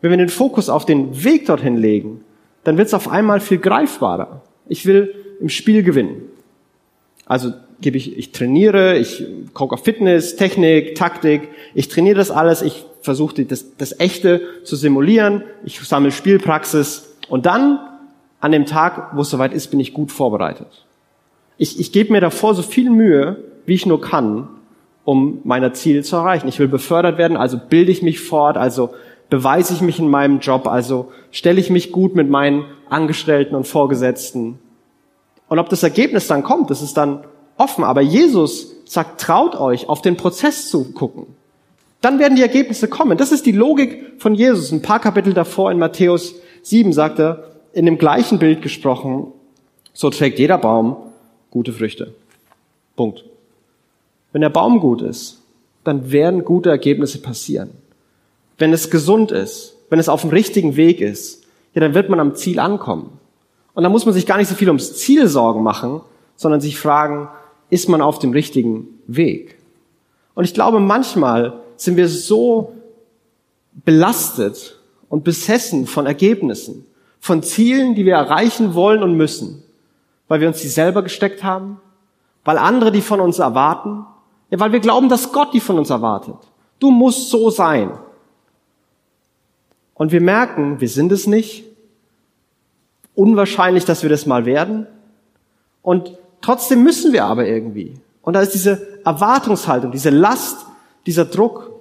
Wenn 0.00 0.10
wir 0.10 0.18
den 0.18 0.28
Fokus 0.28 0.68
auf 0.68 0.84
den 0.84 1.24
Weg 1.24 1.46
dorthin 1.46 1.76
legen, 1.76 2.22
dann 2.64 2.76
wird 2.78 2.88
es 2.88 2.94
auf 2.94 3.08
einmal 3.08 3.40
viel 3.40 3.58
greifbarer. 3.58 4.42
Ich 4.68 4.86
will 4.86 5.14
im 5.40 5.48
Spiel 5.48 5.82
gewinnen. 5.82 6.22
Also 7.26 7.52
gebe 7.80 7.98
ich, 7.98 8.16
ich 8.16 8.32
trainiere, 8.32 8.96
ich 8.96 9.24
gucke 9.52 9.74
auf 9.74 9.84
Fitness, 9.84 10.36
Technik, 10.36 10.94
Taktik, 10.94 11.48
ich 11.74 11.88
trainiere 11.88 12.16
das 12.16 12.30
alles, 12.30 12.62
ich 12.62 12.86
versuche 13.02 13.44
das, 13.44 13.76
das 13.76 13.98
Echte 14.00 14.40
zu 14.64 14.76
simulieren, 14.76 15.42
ich 15.64 15.80
sammle 15.80 16.12
Spielpraxis 16.12 17.16
und 17.28 17.44
dann 17.44 17.80
an 18.40 18.52
dem 18.52 18.64
Tag, 18.64 19.16
wo 19.16 19.22
es 19.22 19.30
soweit 19.30 19.52
ist, 19.52 19.68
bin 19.68 19.80
ich 19.80 19.92
gut 19.92 20.12
vorbereitet. 20.12 20.86
Ich, 21.58 21.80
ich 21.80 21.92
gebe 21.92 22.12
mir 22.12 22.20
davor 22.20 22.54
so 22.54 22.62
viel 22.62 22.90
Mühe, 22.90 23.36
wie 23.66 23.74
ich 23.74 23.86
nur 23.86 24.00
kann, 24.00 24.48
um 25.04 25.40
meine 25.44 25.72
Ziele 25.72 26.02
zu 26.02 26.16
erreichen. 26.16 26.48
Ich 26.48 26.58
will 26.58 26.68
befördert 26.68 27.18
werden, 27.18 27.36
also 27.36 27.58
bilde 27.58 27.90
ich 27.90 28.02
mich 28.02 28.20
fort, 28.20 28.56
also 28.56 28.90
beweise 29.30 29.72
ich 29.72 29.80
mich 29.80 29.98
in 29.98 30.08
meinem 30.08 30.38
Job, 30.38 30.66
also 30.66 31.12
stelle 31.32 31.60
ich 31.60 31.70
mich 31.70 31.92
gut 31.92 32.14
mit 32.14 32.30
meinen 32.30 32.66
Angestellten 32.88 33.54
und 33.54 33.66
Vorgesetzten. 33.66 34.58
Und 35.48 35.58
ob 35.58 35.68
das 35.68 35.82
Ergebnis 35.82 36.26
dann 36.26 36.42
kommt, 36.42 36.70
das 36.70 36.82
ist 36.82 36.96
dann 36.96 37.24
offen. 37.56 37.84
Aber 37.84 38.00
Jesus 38.00 38.72
sagt, 38.84 39.20
traut 39.20 39.54
euch, 39.54 39.88
auf 39.88 40.02
den 40.02 40.16
Prozess 40.16 40.68
zu 40.68 40.92
gucken. 40.92 41.26
Dann 42.00 42.18
werden 42.18 42.36
die 42.36 42.42
Ergebnisse 42.42 42.88
kommen. 42.88 43.18
Das 43.18 43.32
ist 43.32 43.46
die 43.46 43.52
Logik 43.52 44.14
von 44.18 44.34
Jesus. 44.34 44.70
Ein 44.70 44.82
paar 44.82 45.00
Kapitel 45.00 45.34
davor 45.34 45.70
in 45.72 45.78
Matthäus 45.78 46.34
7 46.62 46.92
sagt 46.92 47.18
er, 47.18 47.44
in 47.72 47.86
dem 47.86 47.98
gleichen 47.98 48.38
Bild 48.38 48.62
gesprochen, 48.62 49.32
so 49.92 50.10
trägt 50.10 50.38
jeder 50.38 50.58
Baum 50.58 50.96
gute 51.50 51.72
Früchte. 51.72 52.14
Punkt. 52.96 53.24
Wenn 54.32 54.40
der 54.40 54.50
Baum 54.50 54.80
gut 54.80 55.02
ist, 55.02 55.42
dann 55.84 56.10
werden 56.10 56.44
gute 56.44 56.70
Ergebnisse 56.70 57.18
passieren. 57.18 57.70
Wenn 58.58 58.72
es 58.72 58.90
gesund 58.90 59.32
ist, 59.32 59.76
wenn 59.88 59.98
es 59.98 60.08
auf 60.08 60.22
dem 60.22 60.30
richtigen 60.30 60.76
Weg 60.76 61.00
ist, 61.00 61.44
ja, 61.74 61.80
dann 61.80 61.94
wird 61.94 62.08
man 62.08 62.20
am 62.20 62.34
Ziel 62.34 62.58
ankommen. 62.58 63.18
Und 63.76 63.82
dann 63.82 63.92
muss 63.92 64.06
man 64.06 64.14
sich 64.14 64.24
gar 64.24 64.38
nicht 64.38 64.48
so 64.48 64.54
viel 64.54 64.68
ums 64.68 64.96
Ziel 64.96 65.28
Sorgen 65.28 65.62
machen, 65.62 66.00
sondern 66.34 66.62
sich 66.62 66.78
fragen, 66.78 67.28
ist 67.68 67.90
man 67.90 68.00
auf 68.00 68.18
dem 68.18 68.32
richtigen 68.32 68.88
Weg? 69.06 69.58
Und 70.34 70.44
ich 70.44 70.54
glaube, 70.54 70.80
manchmal 70.80 71.60
sind 71.76 71.98
wir 71.98 72.08
so 72.08 72.72
belastet 73.84 74.80
und 75.10 75.24
besessen 75.24 75.86
von 75.86 76.06
Ergebnissen, 76.06 76.86
von 77.20 77.42
Zielen, 77.42 77.94
die 77.94 78.06
wir 78.06 78.14
erreichen 78.14 78.72
wollen 78.72 79.02
und 79.02 79.14
müssen, 79.14 79.62
weil 80.26 80.40
wir 80.40 80.48
uns 80.48 80.62
die 80.62 80.68
selber 80.68 81.02
gesteckt 81.02 81.44
haben, 81.44 81.78
weil 82.46 82.56
andere 82.56 82.90
die 82.90 83.02
von 83.02 83.20
uns 83.20 83.40
erwarten, 83.40 84.06
ja, 84.48 84.58
weil 84.58 84.72
wir 84.72 84.80
glauben, 84.80 85.10
dass 85.10 85.32
Gott 85.32 85.52
die 85.52 85.60
von 85.60 85.78
uns 85.78 85.90
erwartet. 85.90 86.36
Du 86.78 86.90
musst 86.90 87.28
so 87.28 87.50
sein. 87.50 87.90
Und 89.92 90.12
wir 90.12 90.22
merken, 90.22 90.80
wir 90.80 90.88
sind 90.88 91.12
es 91.12 91.26
nicht. 91.26 91.65
Unwahrscheinlich, 93.16 93.84
dass 93.84 94.02
wir 94.02 94.10
das 94.10 94.26
mal 94.26 94.46
werden. 94.46 94.86
Und 95.82 96.12
trotzdem 96.40 96.84
müssen 96.84 97.12
wir 97.12 97.24
aber 97.24 97.46
irgendwie. 97.46 97.94
Und 98.22 98.34
da 98.34 98.40
ist 98.40 98.54
diese 98.54 98.86
Erwartungshaltung, 99.04 99.90
diese 99.90 100.10
Last, 100.10 100.64
dieser 101.06 101.24
Druck. 101.24 101.72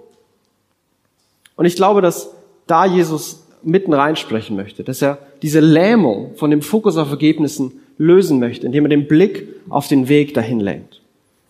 Und 1.55 1.65
ich 1.65 1.75
glaube, 1.75 2.01
dass 2.01 2.31
da 2.65 2.85
Jesus 2.85 3.43
mitten 3.61 3.93
reinsprechen 3.93 4.55
möchte, 4.55 4.83
dass 4.83 5.01
er 5.01 5.19
diese 5.41 5.59
Lähmung 5.59 6.35
von 6.35 6.51
dem 6.51 6.61
Fokus 6.61 6.97
auf 6.97 7.09
Ergebnissen 7.09 7.81
lösen 7.97 8.39
möchte, 8.39 8.65
indem 8.65 8.85
er 8.85 8.89
den 8.89 9.07
Blick 9.07 9.47
auf 9.69 9.87
den 9.87 10.07
Weg 10.07 10.33
dahin 10.33 10.59
lenkt. 10.59 11.01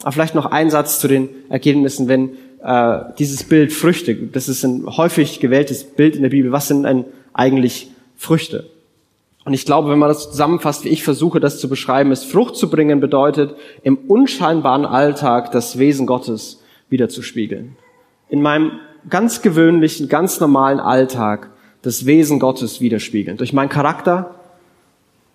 Aber 0.01 0.12
vielleicht 0.12 0.36
noch 0.36 0.46
ein 0.46 0.70
Satz 0.70 1.00
zu 1.00 1.08
den 1.08 1.30
Ergebnissen, 1.50 2.08
wenn 2.08 2.32
äh, 2.63 3.00
dieses 3.20 3.44
Bild 3.44 3.74
Früchte, 3.74 4.15
das 4.15 4.48
ist 4.48 4.63
ein 4.63 4.86
häufig 4.98 5.39
gewähltes 5.39 5.84
Bild 5.84 6.15
in 6.15 6.22
der 6.22 6.30
Bibel, 6.30 6.51
was 6.51 6.68
sind 6.68 6.84
denn 6.84 7.06
eigentlich 7.34 7.92
Früchte? 8.18 8.70
Und 9.46 9.54
ich 9.54 9.66
glaube, 9.66 9.92
wenn 9.92 10.00
man 10.00 10.10
das 10.10 10.32
zusammenfasst, 10.32 10.84
wie 10.84 10.90
ich 10.90 11.04
versuche, 11.04 11.40
das 11.40 11.60
zu 11.60 11.70
beschreiben, 11.70 12.12
ist 12.12 12.25
Frucht 12.25 12.56
zu 12.56 12.70
bringen 12.70 13.00
bedeutet, 13.00 13.56
im 13.84 13.96
unscheinbaren 13.96 14.86
Alltag 14.86 15.52
das 15.52 15.78
Wesen 15.78 16.08
Gottes 16.08 16.64
wiederzuspiegeln. 16.90 17.75
In 18.28 18.42
meinem 18.42 18.72
ganz 19.08 19.44
gewöhnlichen, 19.44 20.10
ganz 20.10 20.40
normalen 20.40 20.80
Alltag 20.80 21.52
das 21.84 22.08
Wesen 22.08 22.40
Gottes 22.40 22.82
widerspiegeln. 22.82 23.38
Durch 23.38 23.54
meinen 23.54 23.70
Charakter, 23.70 24.34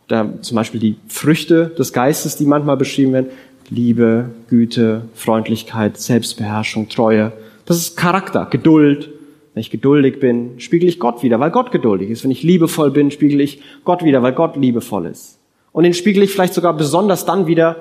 da 0.09 0.29
zum 0.40 0.57
Beispiel 0.57 0.81
die 0.81 0.97
Früchte 1.07 1.67
des 1.79 1.93
Geistes, 1.93 2.37
die 2.37 2.47
manchmal 2.47 2.76
beschrieben 2.76 3.12
werden, 3.12 3.31
Liebe, 3.69 4.31
Güte, 4.49 5.02
Freundlichkeit, 5.14 5.97
Selbstbeherrschung, 5.99 6.88
Treue. 6.88 7.31
Das 7.67 7.76
ist 7.76 7.97
Charakter, 7.97 8.49
Geduld. 8.50 9.11
Wenn 9.54 9.61
ich 9.61 9.71
geduldig 9.71 10.21
bin, 10.21 10.61
spiegel 10.61 10.88
ich 10.88 11.00
Gott 11.00 11.23
wieder, 11.23 11.40
weil 11.40 11.50
Gott 11.50 11.73
geduldig 11.73 12.11
ist. 12.11 12.23
Wenn 12.23 12.30
ich 12.30 12.42
liebevoll 12.42 12.90
bin, 12.90 13.11
spiegel 13.11 13.40
ich 13.40 13.62
Gott 13.85 14.04
wieder, 14.04 14.23
weil 14.23 14.33
Gott 14.33 14.57
liebevoll 14.57 15.07
ist. 15.07 15.38
Und 15.73 15.85
den 15.85 15.95
spiegel 15.95 16.23
ich 16.23 16.30
vielleicht 16.30 16.54
sogar 16.54 16.75
besonders 16.75 17.26
dann 17.26 17.47
wieder, 17.47 17.76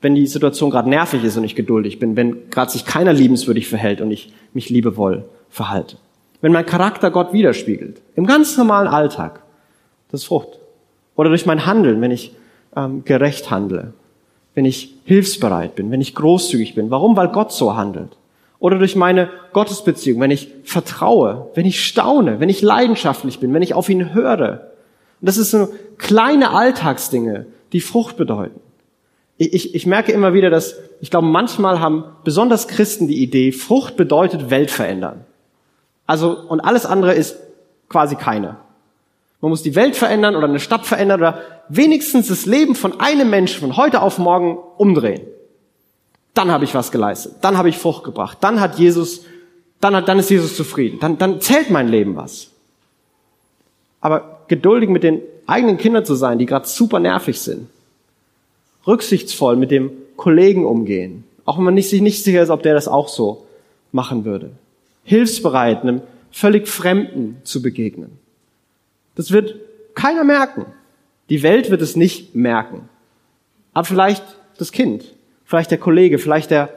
wenn 0.00 0.14
die 0.14 0.26
Situation 0.26 0.70
gerade 0.70 0.90
nervig 0.90 1.24
ist 1.24 1.36
und 1.36 1.44
ich 1.44 1.54
geduldig 1.54 1.98
bin, 1.98 2.16
wenn 2.16 2.50
gerade 2.50 2.70
sich 2.70 2.84
keiner 2.84 3.12
liebenswürdig 3.12 3.66
verhält 3.66 4.00
und 4.00 4.10
ich 4.10 4.32
mich 4.52 4.68
liebevoll 4.68 5.24
verhalte. 5.48 5.96
Wenn 6.42 6.52
mein 6.52 6.66
Charakter 6.66 7.10
Gott 7.10 7.32
widerspiegelt, 7.32 8.02
im 8.14 8.26
ganz 8.26 8.56
normalen 8.56 8.88
Alltag, 8.88 9.42
das 10.10 10.22
ist 10.22 10.26
Frucht. 10.26 10.58
Oder 11.16 11.30
durch 11.30 11.46
mein 11.46 11.64
Handeln, 11.64 12.00
wenn 12.02 12.10
ich 12.10 12.32
ähm, 12.76 13.04
gerecht 13.04 13.50
handle, 13.50 13.94
wenn 14.54 14.66
ich 14.66 14.94
hilfsbereit 15.04 15.74
bin, 15.74 15.90
wenn 15.90 16.00
ich 16.00 16.14
großzügig 16.14 16.74
bin. 16.74 16.90
Warum? 16.90 17.16
Weil 17.16 17.28
Gott 17.28 17.52
so 17.52 17.74
handelt. 17.74 18.16
Oder 18.66 18.80
durch 18.80 18.96
meine 18.96 19.30
Gottesbeziehung, 19.52 20.18
wenn 20.18 20.32
ich 20.32 20.48
vertraue, 20.64 21.52
wenn 21.54 21.66
ich 21.66 21.86
staune, 21.86 22.40
wenn 22.40 22.48
ich 22.48 22.62
leidenschaftlich 22.62 23.38
bin, 23.38 23.54
wenn 23.54 23.62
ich 23.62 23.74
auf 23.74 23.88
ihn 23.88 24.12
höre. 24.12 24.72
Und 25.20 25.28
das 25.28 25.36
ist 25.36 25.52
so 25.52 25.68
kleine 25.98 26.50
Alltagsdinge, 26.50 27.46
die 27.72 27.80
Frucht 27.80 28.16
bedeuten. 28.16 28.58
Ich, 29.38 29.52
ich, 29.54 29.74
ich 29.76 29.86
merke 29.86 30.10
immer 30.10 30.34
wieder, 30.34 30.50
dass 30.50 30.74
ich 31.00 31.12
glaube, 31.12 31.28
manchmal 31.28 31.78
haben 31.78 32.06
besonders 32.24 32.66
Christen 32.66 33.06
die 33.06 33.22
Idee, 33.22 33.52
Frucht 33.52 33.96
bedeutet 33.96 34.50
Welt 34.50 34.72
verändern. 34.72 35.24
Also, 36.08 36.36
und 36.36 36.58
alles 36.58 36.86
andere 36.86 37.14
ist 37.14 37.36
quasi 37.88 38.16
keine. 38.16 38.56
Man 39.40 39.50
muss 39.50 39.62
die 39.62 39.76
Welt 39.76 39.94
verändern 39.94 40.34
oder 40.34 40.48
eine 40.48 40.58
Stadt 40.58 40.86
verändern 40.86 41.20
oder 41.20 41.40
wenigstens 41.68 42.26
das 42.26 42.46
Leben 42.46 42.74
von 42.74 42.98
einem 42.98 43.30
Menschen 43.30 43.60
von 43.60 43.76
heute 43.76 44.02
auf 44.02 44.18
morgen 44.18 44.58
umdrehen. 44.76 45.22
Dann 46.36 46.50
habe 46.50 46.64
ich 46.64 46.74
was 46.74 46.92
geleistet. 46.92 47.36
Dann 47.40 47.56
habe 47.56 47.70
ich 47.70 47.78
Frucht 47.78 48.04
gebracht. 48.04 48.36
Dann 48.42 48.60
hat 48.60 48.78
Jesus, 48.78 49.22
dann 49.80 49.96
hat, 49.96 50.06
dann 50.06 50.18
ist 50.18 50.28
Jesus 50.28 50.54
zufrieden. 50.54 50.98
Dann, 51.00 51.16
dann 51.16 51.40
zählt 51.40 51.70
mein 51.70 51.88
Leben 51.88 52.14
was. 52.14 52.50
Aber 54.02 54.42
geduldig 54.46 54.90
mit 54.90 55.02
den 55.02 55.22
eigenen 55.46 55.78
Kindern 55.78 56.04
zu 56.04 56.14
sein, 56.14 56.38
die 56.38 56.44
gerade 56.44 56.68
super 56.68 57.00
nervig 57.00 57.40
sind. 57.40 57.68
Rücksichtsvoll 58.86 59.56
mit 59.56 59.70
dem 59.70 59.90
Kollegen 60.18 60.66
umgehen. 60.66 61.24
Auch 61.46 61.56
wenn 61.56 61.64
man 61.64 61.74
nicht, 61.74 61.88
sich 61.88 62.02
nicht 62.02 62.22
sicher 62.22 62.42
ist, 62.42 62.50
ob 62.50 62.62
der 62.62 62.74
das 62.74 62.86
auch 62.86 63.08
so 63.08 63.46
machen 63.90 64.26
würde. 64.26 64.50
Hilfsbereit, 65.04 65.80
einem 65.80 66.02
völlig 66.30 66.68
Fremden 66.68 67.38
zu 67.44 67.62
begegnen. 67.62 68.18
Das 69.14 69.30
wird 69.30 69.54
keiner 69.94 70.22
merken. 70.22 70.66
Die 71.30 71.42
Welt 71.42 71.70
wird 71.70 71.80
es 71.80 71.96
nicht 71.96 72.34
merken. 72.34 72.90
Aber 73.72 73.86
vielleicht 73.86 74.22
das 74.58 74.70
Kind, 74.70 75.15
vielleicht 75.46 75.70
der 75.70 75.78
Kollege, 75.78 76.18
vielleicht 76.18 76.50
der 76.50 76.68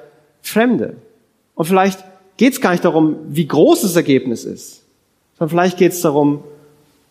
Fremde. 0.42 0.96
Und 1.56 1.66
vielleicht 1.66 2.04
geht 2.38 2.54
es 2.54 2.62
gar 2.62 2.72
nicht 2.72 2.86
darum, 2.86 3.18
wie 3.28 3.48
groß 3.48 3.82
das 3.82 3.98
Ergebnis 3.98 4.46
ist, 4.46 4.84
sondern 5.38 5.50
vielleicht 5.50 5.78
geht 5.78 5.92
es 5.92 6.02
darum, 6.02 6.44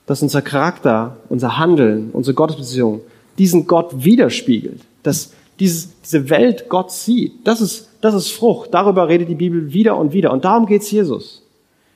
dass 0.06 0.22
unser 0.22 0.40
Charakter, 0.40 1.18
unser 1.28 1.58
Handeln, 1.58 2.10
unsere 2.14 2.34
Gottesbeziehung 2.34 3.02
diesen 3.36 3.66
Gott 3.66 4.04
widerspiegelt, 4.04 4.80
dass 5.02 5.32
dieses, 5.60 6.00
diese 6.02 6.30
Welt 6.30 6.68
Gott 6.68 6.90
sieht. 6.90 7.46
Das 7.46 7.60
ist, 7.60 7.90
das 8.00 8.14
ist 8.14 8.30
Frucht. 8.30 8.72
Darüber 8.72 9.08
redet 9.08 9.28
die 9.28 9.34
Bibel 9.34 9.72
wieder 9.72 9.96
und 9.96 10.12
wieder. 10.12 10.32
Und 10.32 10.44
darum 10.44 10.66
geht's 10.66 10.90
Jesus. 10.90 11.42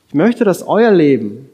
Ich 0.08 0.14
möchte, 0.14 0.44
dass 0.44 0.66
euer 0.66 0.90
Leben 0.90 1.48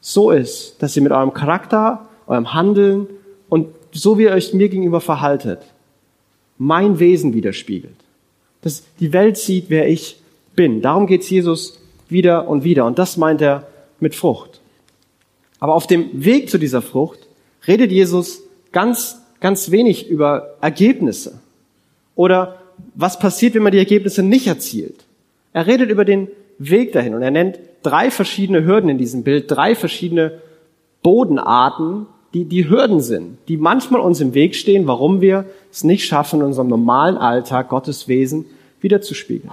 so 0.00 0.30
ist, 0.30 0.82
dass 0.82 0.96
ihr 0.96 1.02
mit 1.02 1.12
eurem 1.12 1.32
Charakter, 1.32 2.08
eurem 2.26 2.54
Handeln 2.54 3.06
und 3.48 3.68
so 3.92 4.18
wie 4.18 4.24
ihr 4.24 4.32
euch 4.32 4.52
mir 4.52 4.68
gegenüber 4.68 5.00
verhaltet, 5.00 5.60
mein 6.58 6.98
Wesen 6.98 7.32
widerspiegelt. 7.32 7.94
Dass 8.62 8.84
die 9.00 9.12
Welt 9.12 9.38
sieht, 9.38 9.66
wer 9.68 9.88
ich 9.88 10.20
bin. 10.54 10.82
Darum 10.82 11.06
geht's 11.06 11.30
Jesus 11.30 11.80
wieder 12.08 12.48
und 12.48 12.64
wieder. 12.64 12.84
Und 12.84 12.98
das 12.98 13.16
meint 13.16 13.40
er 13.40 13.68
mit 14.00 14.14
Frucht. 14.14 14.60
Aber 15.60 15.74
auf 15.74 15.86
dem 15.86 16.24
Weg 16.24 16.50
zu 16.50 16.58
dieser 16.58 16.82
Frucht 16.82 17.20
redet 17.66 17.90
Jesus 17.90 18.42
ganz, 18.72 19.20
ganz 19.40 19.70
wenig 19.70 20.08
über 20.08 20.56
Ergebnisse. 20.60 21.40
Oder 22.14 22.60
was 22.94 23.18
passiert, 23.18 23.54
wenn 23.54 23.62
man 23.62 23.72
die 23.72 23.78
Ergebnisse 23.78 24.22
nicht 24.22 24.46
erzielt. 24.46 25.04
Er 25.52 25.66
redet 25.66 25.90
über 25.90 26.04
den 26.04 26.28
Weg 26.58 26.92
dahin 26.92 27.14
und 27.14 27.22
er 27.22 27.30
nennt 27.30 27.58
drei 27.82 28.10
verschiedene 28.10 28.64
Hürden 28.64 28.90
in 28.90 28.98
diesem 28.98 29.22
Bild, 29.22 29.50
drei 29.50 29.74
verschiedene 29.74 30.40
Bodenarten, 31.02 32.06
die 32.34 32.44
die 32.44 32.68
Hürden 32.68 33.00
sind, 33.00 33.38
die 33.48 33.56
manchmal 33.56 34.00
uns 34.00 34.20
im 34.20 34.34
Weg 34.34 34.54
stehen, 34.54 34.86
warum 34.86 35.20
wir 35.20 35.46
es 35.72 35.84
nicht 35.84 36.04
schaffen, 36.04 36.40
in 36.40 36.46
unserem 36.46 36.68
normalen 36.68 37.16
Alltag 37.16 37.68
Gottes 37.68 38.08
Wesen 38.08 38.44
wiederzuspiegeln. 38.80 39.52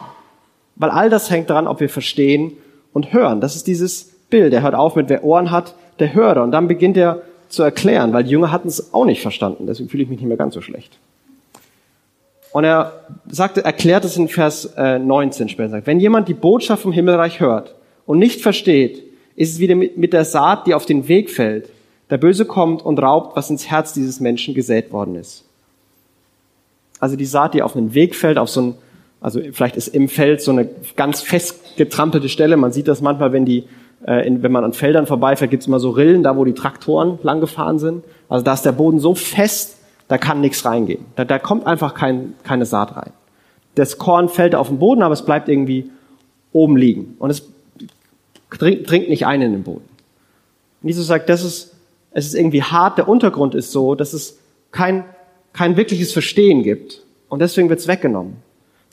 Weil 0.76 0.90
all 0.90 1.10
das 1.10 1.30
hängt 1.30 1.50
daran, 1.50 1.68
ob 1.68 1.80
wir 1.80 1.90
verstehen 1.90 2.54
und 2.94 3.14
hören. 3.14 3.40
Das 3.40 3.56
ist 3.56 3.68
dieses 3.68 4.12
Bild. 4.30 4.54
Er 4.54 4.62
hört 4.62 4.76
auf 4.76 4.96
mit, 4.96 5.10
wer 5.10 5.24
Ohren 5.24 5.52
hat, 5.52 5.76
der 6.00 6.14
Hörer. 6.14 6.44
Und 6.44 6.52
dann 6.52 6.68
beginnt 6.68 6.98
er 6.98 7.22
zu 7.48 7.64
erklären, 7.64 8.12
weil 8.12 8.24
die 8.24 8.32
Jünger 8.32 8.52
hatten 8.52 8.68
es 8.68 8.94
auch 8.94 9.06
nicht 9.06 9.22
verstanden. 9.22 9.68
Deswegen 9.68 9.90
fühle 9.90 10.04
ich 10.04 10.10
mich 10.10 10.20
nicht 10.20 10.28
mehr 10.28 10.38
ganz 10.38 10.54
so 10.54 10.62
schlecht. 10.62 10.98
Und 12.52 12.64
er 12.64 12.94
sagte, 13.28 13.64
erklärt 13.64 14.06
es 14.06 14.18
in 14.18 14.28
Vers 14.28 14.76
19 14.78 15.48
äh, 15.48 15.50
später. 15.50 15.70
Sagt, 15.70 15.88
wenn 15.88 16.00
jemand 16.00 16.28
die 16.28 16.34
Botschaft 16.34 16.84
vom 16.84 16.92
Himmelreich 16.92 17.40
hört 17.40 17.76
und 18.06 18.20
nicht 18.20 18.42
versteht, 18.42 19.04
ist 19.36 19.54
es 19.54 19.60
wieder 19.60 19.76
mit 19.76 20.14
der 20.14 20.24
Saat, 20.24 20.66
die 20.66 20.74
auf 20.74 20.86
den 20.86 21.08
Weg 21.08 21.30
fällt. 21.30 21.70
Der 22.10 22.18
Böse 22.18 22.46
kommt 22.46 22.84
und 22.84 23.00
raubt, 23.00 23.36
was 23.36 23.50
ins 23.50 23.70
Herz 23.70 23.94
dieses 23.94 24.20
Menschen 24.20 24.54
gesät 24.54 24.92
worden 24.92 25.16
ist. 25.16 25.44
Also 27.00 27.16
die 27.16 27.26
Saat, 27.26 27.54
die 27.54 27.62
auf 27.62 27.74
den 27.74 27.94
Weg 27.94 28.16
fällt, 28.16 28.38
auf 28.38 28.50
so 28.50 28.62
ein, 28.62 28.76
also 29.22 29.42
vielleicht 29.52 29.76
ist 29.76 29.88
im 29.88 30.08
Feld 30.08 30.42
so 30.42 30.52
eine 30.52 30.70
ganz 30.96 31.22
fest 31.22 31.78
getrampelte 31.78 32.30
Stelle. 32.30 32.58
Man 32.58 32.72
sieht 32.72 32.88
das 32.88 33.02
manchmal, 33.02 33.34
wenn 33.34 33.46
die 33.46 33.66
äh, 34.08 34.26
in, 34.28 34.44
wenn 34.44 34.52
man 34.52 34.64
an 34.64 34.74
Feldern 34.74 35.08
vorbeifährt, 35.08 35.52
gibt's 35.52 35.68
immer 35.68 35.80
so 35.80 35.90
Rillen, 35.90 36.24
da 36.24 36.38
wo 36.38 36.46
die 36.46 36.54
Traktoren 36.54 37.20
lang 37.24 37.42
gefahren 37.42 37.80
sind. 37.80 38.04
Also 38.30 38.44
da 38.44 38.54
ist 38.54 38.64
der 38.64 38.72
Boden 38.72 39.00
so 39.00 39.16
fest, 39.16 39.78
da 40.08 40.18
kann 40.18 40.42
nichts 40.42 40.64
reingehen. 40.66 41.06
Da, 41.16 41.26
da 41.26 41.40
kommt 41.40 41.66
einfach 41.66 41.96
kein, 41.96 42.34
keine 42.44 42.66
Saat 42.66 42.96
rein. 42.96 43.12
Das 43.76 43.98
Korn 43.98 44.30
fällt 44.30 44.56
auf 44.56 44.70
den 44.70 44.80
Boden, 44.80 45.02
aber 45.02 45.14
es 45.14 45.26
bleibt 45.26 45.50
irgendwie 45.50 45.90
oben 46.54 46.78
liegen. 46.78 47.16
Und 47.20 47.30
es 47.30 47.50
dringt, 48.50 48.90
dringt 48.90 49.10
nicht 49.10 49.26
ein 49.26 49.42
in 49.42 49.52
den 49.52 49.64
Boden. 49.64 49.86
Und 50.82 50.88
Jesus 50.88 51.08
sagt, 51.08 51.30
das 51.30 51.44
ist, 51.44 51.75
es 52.16 52.28
ist 52.28 52.34
irgendwie 52.34 52.64
hart, 52.64 52.98
der 52.98 53.10
Untergrund 53.10 53.56
ist 53.56 53.74
so, 53.74 53.94
dass 53.94 54.14
es 54.14 54.40
kein, 54.72 55.04
kein 55.52 55.76
wirkliches 55.76 56.14
Verstehen 56.14 56.64
gibt. 56.64 57.04
Und 57.28 57.40
deswegen 57.40 57.68
wird's 57.68 57.90
weggenommen. 57.90 58.38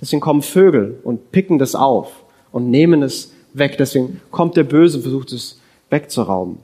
Deswegen 0.01 0.21
kommen 0.21 0.43
Vögel 0.43 0.99
und 1.05 1.31
picken 1.31 1.61
das 1.61 1.77
auf 1.77 2.25
und 2.51 2.69
nehmen 2.69 3.01
es 3.01 3.33
weg. 3.53 3.77
Deswegen 3.79 4.21
kommt 4.33 4.57
der 4.57 4.65
Böse 4.65 4.97
und 4.97 5.03
versucht 5.05 5.31
es 5.31 5.61
wegzurauben. 5.89 6.59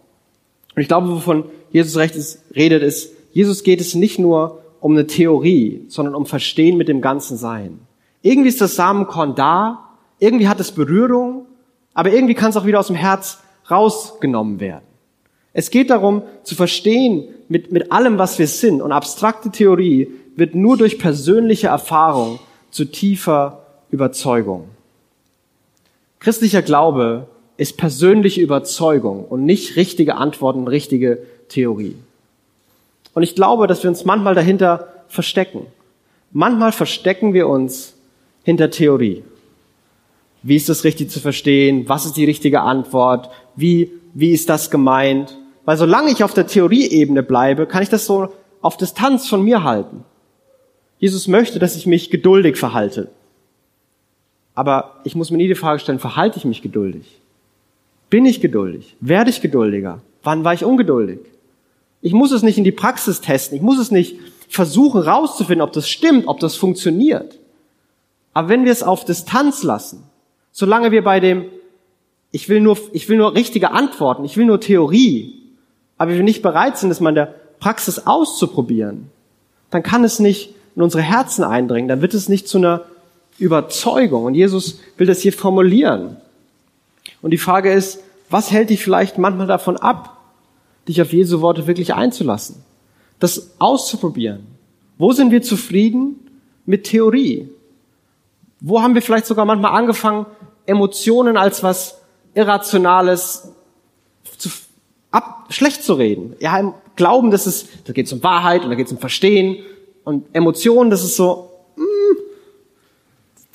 Und 0.75 0.83
ich 0.83 0.89
glaube, 0.89 1.09
wovon 1.09 1.45
Jesus 1.71 1.97
recht 1.97 2.17
ist, 2.17 2.43
redet, 2.57 2.83
ist, 2.83 3.13
Jesus 3.33 3.63
geht 3.63 3.81
es 3.81 3.95
nicht 3.95 4.19
nur 4.19 4.63
um 4.81 4.93
eine 4.93 5.07
Theorie, 5.07 5.85
sondern 5.87 6.17
um 6.17 6.27
Verstehen 6.27 6.77
mit 6.77 6.89
dem 6.89 7.01
ganzen 7.01 7.37
Sein. 7.37 7.79
Irgendwie 8.23 8.49
ist 8.49 8.61
das 8.61 8.75
Samenkorn 8.75 9.37
da, 9.37 9.91
irgendwie 10.19 10.49
hat 10.49 10.59
es 10.59 10.73
Berührung, 10.73 11.47
aber 11.95 12.13
irgendwie 12.13 12.35
kann 12.35 12.51
es 12.51 12.57
auch 12.57 12.67
wieder 12.67 12.81
aus 12.81 12.89
dem 12.89 12.97
Herz 12.97 13.39
rausgenommen 13.71 14.59
werden. 14.59 14.88
Es 15.53 15.71
geht 15.71 15.91
darum, 15.91 16.23
zu 16.43 16.55
verstehen 16.55 17.29
mit, 17.49 17.73
mit 17.73 17.91
allem, 17.91 18.19
was 18.19 18.39
wir 18.39 18.47
sind. 18.47 18.83
Und 18.83 18.93
abstrakte 18.93 19.51
Theorie 19.51 20.09
wird 20.37 20.55
nur 20.55 20.77
durch 20.77 20.99
persönliche 20.99 21.69
Erfahrung 21.69 22.39
zu 22.71 22.85
tiefer 22.85 23.65
Überzeugung. 23.91 24.69
Christlicher 26.21 26.63
Glaube 26.63 27.27
ist 27.57 27.77
persönliche 27.77 28.41
Überzeugung 28.41 29.25
und 29.25 29.45
nicht 29.45 29.77
richtige 29.77 30.17
Antworten, 30.17 30.69
richtige 30.69 31.19
Theorie. 31.49 31.97
Und 33.15 33.23
ich 33.23 33.35
glaube, 33.35 33.67
dass 33.67 33.83
wir 33.83 33.91
uns 33.91 34.05
manchmal 34.05 34.35
dahinter 34.35 34.89
verstecken. 35.09 35.67
Manchmal 36.31 36.73
verstecken 36.73 37.35
wir 37.35 37.49
uns 37.49 37.95
hinter 38.45 38.71
Theorie. 38.71 39.25
Wie 40.43 40.57
ist 40.57 40.69
das 40.69 40.85
richtig 40.85 41.11
zu 41.11 41.19
verstehen? 41.21 41.89
Was 41.89 42.07
ist 42.07 42.17
die 42.17 42.25
richtige 42.25 42.61
Antwort? 42.61 43.31
Wie, 43.57 43.91
wie 44.15 44.33
ist 44.33 44.49
das 44.49 44.71
gemeint? 44.71 45.37
Weil 45.65 45.77
solange 45.77 46.11
ich 46.11 46.25
auf 46.25 46.35
der 46.35 46.47
Theorieebene 46.47 47.23
bleibe, 47.23 47.67
kann 47.67 47.83
ich 47.83 47.89
das 47.89 48.07
so 48.07 48.29
auf 48.61 48.77
Distanz 48.77 49.29
von 49.29 49.43
mir 49.43 49.65
halten. 49.65 50.05
Jesus 50.99 51.29
möchte, 51.29 51.59
dass 51.59 51.77
ich 51.77 51.87
mich 51.87 52.11
geduldig 52.11 52.57
verhalte. 52.57 53.11
Aber 54.55 54.97
ich 55.05 55.15
muss 55.15 55.31
mir 55.31 55.37
nie 55.37 55.47
die 55.47 55.55
Frage 55.55 55.79
stellen, 55.79 56.01
verhalte 56.01 56.39
ich 56.39 56.45
mich 56.45 56.63
geduldig? 56.63 57.21
Bin 58.11 58.27
ich 58.27 58.41
geduldig? 58.41 58.97
Werde 59.01 59.31
ich 59.31 59.41
geduldiger? 59.41 60.01
Wann 60.23 60.43
war 60.43 60.55
ich 60.55 60.65
ungeduldig? 60.65 61.21
Ich 62.01 62.13
muss 62.13 62.33
es 62.33 62.43
nicht 62.43 62.59
in 62.59 62.65
die 62.65 62.73
Praxis 62.73 63.21
testen. 63.21 63.57
Ich 63.57 63.63
muss 63.63 63.79
es 63.79 63.91
nicht 63.91 64.17
versuchen 64.49 65.03
rauszufinden, 65.03 65.63
ob 65.63 65.73
das 65.73 65.89
stimmt, 65.89 66.27
ob 66.27 66.41
das 66.41 66.57
funktioniert. 66.57 67.39
Aber 68.33 68.49
wenn 68.49 68.65
wir 68.65 68.73
es 68.73 68.83
auf 68.83 69.05
Distanz 69.05 69.63
lassen, 69.63 70.05
solange 70.53 70.91
wir 70.91 71.05
bei 71.05 71.21
dem, 71.21 71.47
ich 72.31 72.49
will 72.49 72.61
nur, 72.61 72.79
ich 72.93 73.09
will 73.09 73.17
nur 73.17 73.35
richtige 73.35 73.71
Antworten, 73.71 74.25
ich 74.25 74.37
will 74.37 74.47
nur 74.47 74.61
Theorie, 74.61 75.35
aber 75.97 76.13
wir 76.13 76.23
nicht 76.23 76.43
bereit 76.43 76.79
sind, 76.79 76.91
es 76.91 77.01
mal 77.01 77.11
in 77.11 77.15
der 77.17 77.35
Praxis 77.59 78.07
auszuprobieren, 78.07 79.11
dann 79.71 79.83
kann 79.83 80.05
es 80.05 80.19
nicht 80.19 80.55
in 80.77 80.83
unsere 80.83 81.03
Herzen 81.03 81.43
eindringen, 81.43 81.89
dann 81.89 82.03
wird 82.03 82.15
es 82.15 82.29
nicht 82.29 82.49
zu 82.49 82.59
einer 82.59 82.83
Überzeugung. 83.39 84.25
Und 84.25 84.35
Jesus 84.35 84.81
will 84.97 85.07
das 85.07 85.21
hier 85.21 85.33
formulieren. 85.33 86.17
Und 87.23 87.31
die 87.31 87.39
Frage 87.39 87.73
ist, 87.73 88.01
was 88.31 88.51
hält 88.51 88.71
dich 88.71 88.83
vielleicht 88.83 89.19
manchmal 89.19 89.47
davon 89.47 89.77
ab, 89.77 90.17
dich 90.87 91.01
auf 91.01 91.13
Jesu 91.13 91.41
Worte 91.41 91.67
wirklich 91.67 91.95
einzulassen? 91.95 92.57
Das 93.19 93.53
auszuprobieren. 93.59 94.47
Wo 94.99 95.13
sind 95.13 95.31
wir 95.31 95.43
zufrieden 95.43 96.17
mit 96.67 96.85
Theorie? 96.85 97.49
Wo 98.61 98.83
haben 98.83 98.95
wir 98.95 99.03
vielleicht 99.03 99.27
sogar 99.27 99.45
manchmal 99.45 99.73
angefangen, 99.73 100.27
Emotionen 100.67 101.37
als 101.37 101.63
was 101.63 101.99
Irrationales 102.39 103.51
zu, 104.39 104.49
ab, 105.11 105.47
schlecht 105.49 105.83
zu 105.83 105.95
reden? 105.95 106.37
Ja, 106.39 106.57
im 106.57 106.73
Glauben, 106.95 107.33
das 107.33 107.49
ist, 107.49 107.69
da 107.85 107.93
geht 107.93 108.07
es 108.07 108.13
um 108.13 108.23
Wahrheit 108.23 108.63
und 108.63 108.71
da 108.71 108.77
geht 108.77 108.87
es 108.87 108.93
um 108.93 108.99
Verstehen 108.99 109.59
und 110.05 110.25
Emotionen, 110.33 110.89
das 110.89 111.03
ist 111.03 111.17
so, 111.17 111.51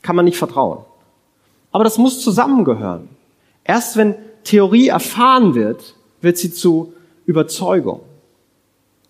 kann 0.02 0.18
man 0.18 0.26
nicht 0.26 0.38
vertrauen. 0.38 0.80
Aber 1.72 1.86
das 1.86 1.98
muss 1.98 2.22
zusammengehören. 2.22 3.08
Erst 3.64 3.96
wenn 3.96 4.16
Theorie 4.44 4.90
erfahren 4.90 5.56
wird, 5.56 5.96
wird 6.20 6.38
sie 6.38 6.52
zu 6.52 6.94
Überzeugung. 7.26 8.02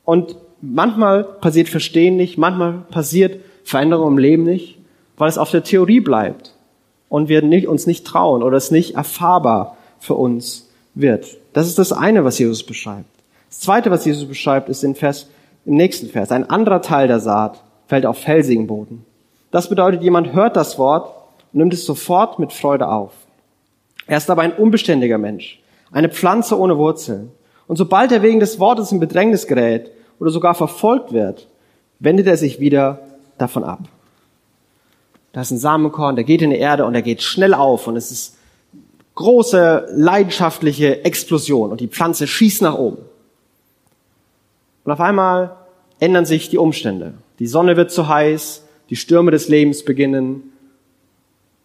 Und 0.05 0.35
manchmal 0.61 1.23
passiert 1.23 1.67
Verstehen 1.67 2.15
nicht, 2.15 2.37
manchmal 2.37 2.85
passiert 2.91 3.43
Veränderung 3.63 4.09
im 4.09 4.17
Leben 4.19 4.43
nicht, 4.43 4.77
weil 5.17 5.29
es 5.29 5.39
auf 5.39 5.49
der 5.49 5.63
Theorie 5.63 5.99
bleibt 5.99 6.52
und 7.13 7.29
wir 7.29 7.43
nicht, 7.43 7.67
uns 7.67 7.85
nicht 7.85 8.07
trauen 8.07 8.41
oder 8.41 8.57
es 8.57 8.71
nicht 8.71 8.95
erfahrbar 8.95 9.77
für 9.99 10.15
uns 10.15 10.67
wird. 10.95 11.37
Das 11.53 11.67
ist 11.67 11.77
das 11.77 11.91
eine, 11.91 12.25
was 12.25 12.39
Jesus 12.39 12.63
beschreibt. 12.63 13.05
Das 13.51 13.59
zweite, 13.59 13.91
was 13.91 14.03
Jesus 14.03 14.27
beschreibt, 14.27 14.67
ist 14.67 14.83
in 14.83 14.95
Vers, 14.95 15.27
im 15.63 15.75
nächsten 15.75 16.07
Vers. 16.09 16.31
Ein 16.31 16.49
anderer 16.49 16.81
Teil 16.81 17.07
der 17.07 17.19
Saat 17.19 17.61
fällt 17.85 18.07
auf 18.07 18.17
felsigen 18.17 18.65
Boden. 18.65 19.05
Das 19.51 19.69
bedeutet, 19.69 20.01
jemand 20.01 20.33
hört 20.33 20.55
das 20.55 20.79
Wort 20.79 21.13
und 21.53 21.59
nimmt 21.59 21.75
es 21.75 21.85
sofort 21.85 22.39
mit 22.39 22.51
Freude 22.51 22.87
auf. 22.87 23.11
Er 24.07 24.17
ist 24.17 24.31
aber 24.31 24.41
ein 24.41 24.53
unbeständiger 24.53 25.19
Mensch, 25.19 25.61
eine 25.91 26.09
Pflanze 26.09 26.57
ohne 26.57 26.79
Wurzeln. 26.79 27.29
Und 27.67 27.75
sobald 27.75 28.11
er 28.11 28.23
wegen 28.23 28.39
des 28.39 28.59
Wortes 28.59 28.91
in 28.91 28.99
Bedrängnis 28.99 29.45
gerät 29.45 29.91
oder 30.19 30.31
sogar 30.31 30.55
verfolgt 30.55 31.13
wird, 31.13 31.47
wendet 31.99 32.25
er 32.25 32.37
sich 32.37 32.59
wieder 32.59 33.01
davon 33.37 33.63
ab. 33.63 33.81
Da 35.33 35.41
ist 35.41 35.51
ein 35.51 35.57
Samenkorn, 35.57 36.15
der 36.15 36.23
geht 36.23 36.43
in 36.43 36.51
die 36.51 36.57
Erde 36.57 36.85
und 36.85 36.95
er 36.95 37.01
geht 37.01 37.23
schnell 37.23 37.53
auf 37.55 37.87
und 37.87 37.97
es 37.97 38.11
ist 38.11 38.37
große 39.15 39.87
leidenschaftliche 39.91 41.03
Explosion 41.03 41.71
und 41.71 41.81
die 41.81 41.87
Pflanze 41.87 42.27
schießt 42.27 42.61
nach 42.61 42.77
oben. 42.77 42.99
Und 44.85 44.91
auf 44.91 45.01
einmal 45.01 45.57
ändern 45.99 46.25
sich 46.25 46.49
die 46.49 46.57
Umstände. 46.57 47.15
Die 47.39 47.47
Sonne 47.47 47.77
wird 47.77 47.91
zu 47.91 48.07
heiß, 48.07 48.63
die 48.89 48.95
Stürme 48.95 49.31
des 49.31 49.49
Lebens 49.49 49.83
beginnen 49.83 50.53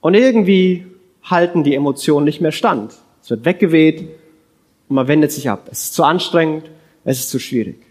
und 0.00 0.14
irgendwie 0.14 0.86
halten 1.22 1.62
die 1.62 1.74
Emotionen 1.74 2.24
nicht 2.24 2.40
mehr 2.40 2.52
stand. 2.52 2.94
Es 3.22 3.28
wird 3.28 3.44
weggeweht 3.44 4.00
und 4.88 4.96
man 4.96 5.08
wendet 5.08 5.30
sich 5.30 5.50
ab. 5.50 5.68
Es 5.70 5.84
ist 5.84 5.94
zu 5.94 6.04
anstrengend, 6.04 6.70
es 7.04 7.18
ist 7.18 7.30
zu 7.30 7.38
schwierig. 7.38 7.82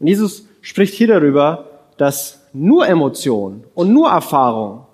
Und 0.00 0.08
Jesus 0.08 0.48
spricht 0.60 0.94
hier 0.94 1.06
darüber, 1.06 1.70
dass 1.98 2.40
nur 2.52 2.88
Emotion 2.88 3.62
und 3.74 3.92
nur 3.92 4.08
Erfahrung 4.08 4.86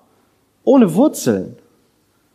ohne 0.63 0.95
Wurzeln, 0.95 1.55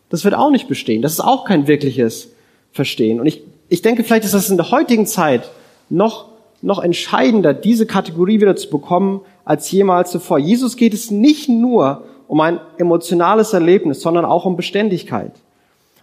das 0.09 0.23
wird 0.23 0.35
auch 0.35 0.51
nicht 0.51 0.67
bestehen. 0.67 1.01
Das 1.01 1.13
ist 1.13 1.19
auch 1.19 1.45
kein 1.45 1.67
wirkliches 1.67 2.29
Verstehen. 2.71 3.19
Und 3.19 3.27
ich, 3.27 3.43
ich 3.69 3.81
denke, 3.81 4.03
vielleicht 4.03 4.25
ist 4.25 4.33
das 4.33 4.49
in 4.49 4.57
der 4.57 4.71
heutigen 4.71 5.05
Zeit 5.05 5.49
noch, 5.89 6.29
noch 6.61 6.81
entscheidender, 6.81 7.53
diese 7.53 7.85
Kategorie 7.85 8.39
wieder 8.39 8.55
zu 8.55 8.69
bekommen, 8.69 9.21
als 9.45 9.69
jemals 9.71 10.11
zuvor. 10.11 10.39
Jesus 10.39 10.75
geht 10.77 10.93
es 10.93 11.11
nicht 11.11 11.49
nur 11.49 12.03
um 12.27 12.41
ein 12.41 12.59
emotionales 12.77 13.53
Erlebnis, 13.53 14.01
sondern 14.01 14.25
auch 14.25 14.45
um 14.45 14.55
Beständigkeit. 14.55 15.31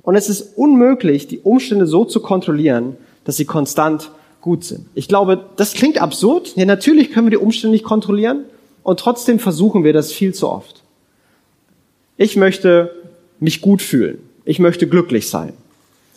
Und 0.03 0.17
es 0.17 0.29
ist 0.29 0.57
unmöglich, 0.57 1.29
die 1.29 1.41
Umstände 1.41 1.87
so 1.87 2.05
zu 2.05 2.21
kontrollieren, 2.21 2.97
dass 3.25 3.37
sie 3.37 3.47
konstant 3.47 4.11
gut 4.41 4.65
sind. 4.65 4.87
Ich 4.95 5.09
glaube, 5.09 5.47
das 5.57 5.73
klingt 5.73 6.01
absurd. 6.01 6.55
Ja, 6.57 6.67
natürlich 6.67 7.11
können 7.13 7.27
wir 7.27 7.39
die 7.39 7.43
Umstände 7.45 7.73
nicht 7.73 7.85
kontrollieren 7.85 8.45
und 8.83 9.01
trotzdem 9.01 9.39
versuchen 9.39 9.85
wir 9.85 9.95
das 9.95 10.13
viel 10.13 10.35
zu 10.35 10.49
oft. 10.49 10.84
Ich 12.17 12.37
möchte 12.37 12.91
mich 13.41 13.61
gut 13.61 13.83
fühlen. 13.83 14.19
Ich 14.45 14.59
möchte 14.59 14.87
glücklich 14.87 15.29
sein. 15.29 15.53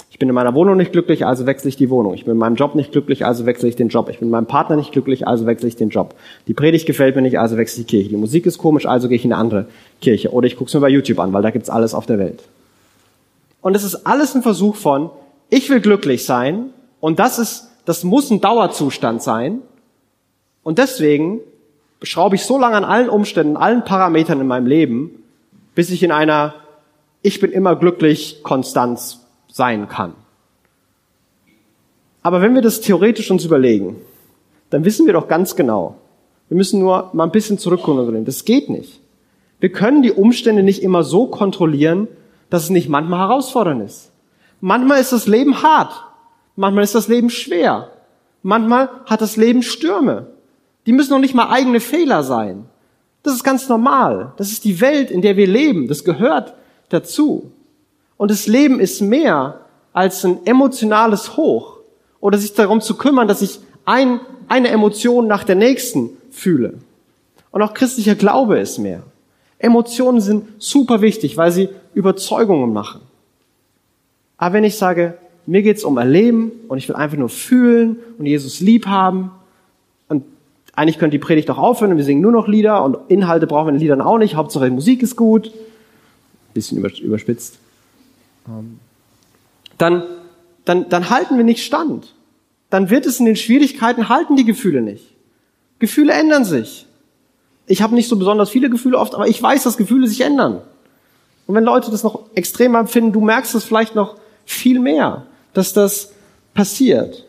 Ich 0.09 0.19
bin 0.19 0.29
in 0.29 0.35
meiner 0.35 0.55
Wohnung 0.55 0.77
nicht 0.77 0.93
glücklich, 0.93 1.25
also 1.25 1.45
wechsle 1.45 1.69
ich 1.69 1.75
die 1.75 1.89
Wohnung. 1.89 2.13
Ich 2.13 2.25
bin 2.25 2.33
in 2.33 2.39
meinem 2.39 2.55
Job 2.55 2.75
nicht 2.75 2.91
glücklich, 2.91 3.25
also 3.25 3.45
wechsle 3.45 3.69
ich 3.69 3.75
den 3.75 3.89
Job. 3.89 4.09
Ich 4.09 4.19
bin 4.19 4.29
mit 4.29 4.31
meinem 4.31 4.47
Partner 4.47 4.75
nicht 4.75 4.91
glücklich, 4.91 5.27
also 5.27 5.45
wechsle 5.45 5.67
ich 5.67 5.75
den 5.75 5.89
Job. 5.89 6.15
Die 6.47 6.53
Predigt 6.53 6.87
gefällt 6.87 7.15
mir 7.15 7.21
nicht, 7.21 7.39
also 7.39 7.57
wechsle 7.57 7.81
ich 7.81 7.87
die 7.87 7.97
Kirche. 7.97 8.09
Die 8.09 8.17
Musik 8.17 8.45
ist 8.45 8.57
komisch, 8.57 8.85
also 8.85 9.09
gehe 9.09 9.17
ich 9.17 9.25
in 9.25 9.33
eine 9.33 9.39
andere 9.41 9.67
Kirche. 10.01 10.31
Oder 10.31 10.47
ich 10.47 10.55
gucke 10.55 10.69
es 10.69 10.73
mir 10.73 10.79
bei 10.79 10.89
YouTube 10.89 11.19
an, 11.19 11.33
weil 11.33 11.43
da 11.43 11.51
gibt's 11.51 11.69
alles 11.69 11.93
auf 11.93 12.05
der 12.05 12.17
Welt. 12.17 12.41
Und 13.61 13.75
es 13.75 13.83
ist 13.83 14.07
alles 14.07 14.33
ein 14.33 14.43
Versuch 14.43 14.75
von, 14.75 15.09
ich 15.49 15.69
will 15.69 15.81
glücklich 15.81 16.25
sein 16.25 16.71
und 16.99 17.19
das 17.19 17.37
ist, 17.37 17.67
das 17.85 18.03
muss 18.03 18.31
ein 18.31 18.41
Dauerzustand 18.41 19.21
sein. 19.21 19.59
Und 20.63 20.79
deswegen 20.79 21.39
schraube 22.01 22.35
ich 22.35 22.43
so 22.43 22.57
lange 22.57 22.75
an 22.75 22.85
allen 22.85 23.09
Umständen, 23.09 23.55
allen 23.55 23.83
Parametern 23.83 24.41
in 24.41 24.47
meinem 24.47 24.67
Leben, 24.67 25.11
bis 25.77 25.91
ich 25.91 26.01
in 26.01 26.11
einer 26.11 26.55
Ich 27.21 27.39
bin 27.39 27.51
immer 27.51 27.75
glücklich 27.75 28.41
Konstanz 28.41 29.27
sein 29.47 29.87
kann. 29.87 30.15
Aber 32.23 32.41
wenn 32.41 32.55
wir 32.55 32.63
das 32.63 32.81
theoretisch 32.81 33.29
uns 33.29 33.45
überlegen, 33.45 33.97
dann 34.71 34.85
wissen 34.85 35.05
wir 35.05 35.13
doch 35.13 35.27
ganz 35.27 35.55
genau, 35.55 35.97
wir 36.49 36.57
müssen 36.57 36.79
nur 36.79 37.11
mal 37.13 37.25
ein 37.25 37.31
bisschen 37.31 37.59
zurückkommen. 37.59 38.25
Das 38.25 38.43
geht 38.43 38.71
nicht. 38.71 38.99
Wir 39.59 39.71
können 39.71 40.01
die 40.01 40.11
Umstände 40.11 40.63
nicht 40.63 40.81
immer 40.81 41.03
so 41.03 41.27
kontrollieren, 41.27 42.07
dass 42.49 42.63
es 42.63 42.69
nicht 42.71 42.89
manchmal 42.89 43.19
herausfordernd 43.19 43.83
ist. 43.83 44.11
Manchmal 44.61 44.99
ist 44.99 45.13
das 45.13 45.27
Leben 45.27 45.61
hart. 45.61 45.93
Manchmal 46.55 46.85
ist 46.85 46.95
das 46.95 47.07
Leben 47.07 47.29
schwer. 47.29 47.91
Manchmal 48.41 48.89
hat 49.05 49.21
das 49.21 49.37
Leben 49.37 49.61
Stürme. 49.61 50.25
Die 50.87 50.91
müssen 50.91 51.11
noch 51.11 51.19
nicht 51.19 51.35
mal 51.35 51.51
eigene 51.51 51.81
Fehler 51.81 52.23
sein. 52.23 52.65
Das 53.27 53.35
ist 53.35 53.43
ganz 53.43 53.67
normal. 53.67 54.31
Das 54.37 54.53
ist 54.53 54.63
die 54.63 54.79
Welt, 54.79 55.11
in 55.11 55.21
der 55.21 55.35
wir 55.35 55.47
leben. 55.47 55.89
Das 55.89 56.05
gehört 56.05 56.53
dazu. 56.87 57.51
Und 58.15 58.31
das 58.31 58.47
Leben 58.47 58.79
ist 58.79 59.01
mehr 59.01 59.59
als 59.91 60.23
ein 60.23 60.45
emotionales 60.45 61.35
Hoch 61.35 61.79
oder 62.21 62.37
sich 62.37 62.53
darum 62.53 62.79
zu 62.79 62.95
kümmern, 62.95 63.27
dass 63.27 63.41
ich 63.41 63.59
ein, 63.83 64.21
eine 64.47 64.69
Emotion 64.69 65.27
nach 65.27 65.43
der 65.43 65.55
nächsten 65.55 66.11
fühle. 66.31 66.75
Und 67.51 67.61
auch 67.61 67.73
christlicher 67.73 68.15
Glaube 68.15 68.59
ist 68.59 68.77
mehr. 68.77 69.03
Emotionen 69.59 70.21
sind 70.21 70.45
super 70.57 71.01
wichtig, 71.01 71.35
weil 71.35 71.51
sie 71.51 71.67
Überzeugungen 71.93 72.71
machen. 72.71 73.01
Aber 74.37 74.53
wenn 74.53 74.63
ich 74.63 74.77
sage, 74.77 75.17
mir 75.45 75.63
geht's 75.63 75.83
um 75.83 75.97
Erleben 75.97 76.53
und 76.69 76.77
ich 76.77 76.87
will 76.87 76.95
einfach 76.95 77.17
nur 77.17 77.27
fühlen 77.27 77.97
und 78.17 78.25
Jesus 78.25 78.61
lieb 78.61 78.85
haben 78.85 79.31
eigentlich 80.77 80.99
könnte 80.99 81.17
die 81.17 81.23
Predigt 81.23 81.49
auch 81.49 81.57
aufhören 81.57 81.91
und 81.91 81.97
wir 81.97 82.03
singen 82.03 82.21
nur 82.21 82.31
noch 82.31 82.47
Lieder 82.47 82.83
und 82.83 82.97
Inhalte 83.07 83.47
brauchen 83.47 83.67
wir 83.67 83.73
in 83.73 83.79
Liedern 83.79 83.99
auch 83.99 84.19
nicht, 84.19 84.35
Hauptsache 84.35 84.65
die 84.65 84.71
Musik 84.71 85.01
ist 85.01 85.15
gut, 85.15 85.51
bisschen 86.53 86.77
überspitzt, 86.77 87.57
ähm, 88.47 88.79
dann, 89.79 90.03
dann, 90.65 90.87
dann 90.87 91.09
halten 91.09 91.35
wir 91.37 91.43
nicht 91.43 91.65
stand. 91.65 92.13
Dann 92.69 92.91
wird 92.91 93.07
es 93.07 93.19
in 93.19 93.25
den 93.25 93.35
Schwierigkeiten, 93.35 94.07
halten 94.07 94.35
die 94.35 94.45
Gefühle 94.45 94.81
nicht. 94.81 95.15
Gefühle 95.79 96.13
ändern 96.13 96.45
sich. 96.45 96.85
Ich 97.65 97.81
habe 97.81 97.95
nicht 97.95 98.07
so 98.07 98.15
besonders 98.15 98.51
viele 98.51 98.69
Gefühle 98.69 98.99
oft, 98.99 99.15
aber 99.15 99.27
ich 99.27 99.41
weiß, 99.41 99.63
dass 99.63 99.77
Gefühle 99.77 100.07
sich 100.07 100.21
ändern. 100.21 100.61
Und 101.47 101.55
wenn 101.55 101.63
Leute 101.63 101.89
das 101.89 102.03
noch 102.03 102.25
extrem 102.35 102.75
empfinden, 102.75 103.13
du 103.13 103.21
merkst 103.21 103.55
es 103.55 103.63
vielleicht 103.63 103.95
noch 103.95 104.15
viel 104.45 104.79
mehr, 104.79 105.25
dass 105.53 105.73
das 105.73 106.13
passiert. 106.53 107.26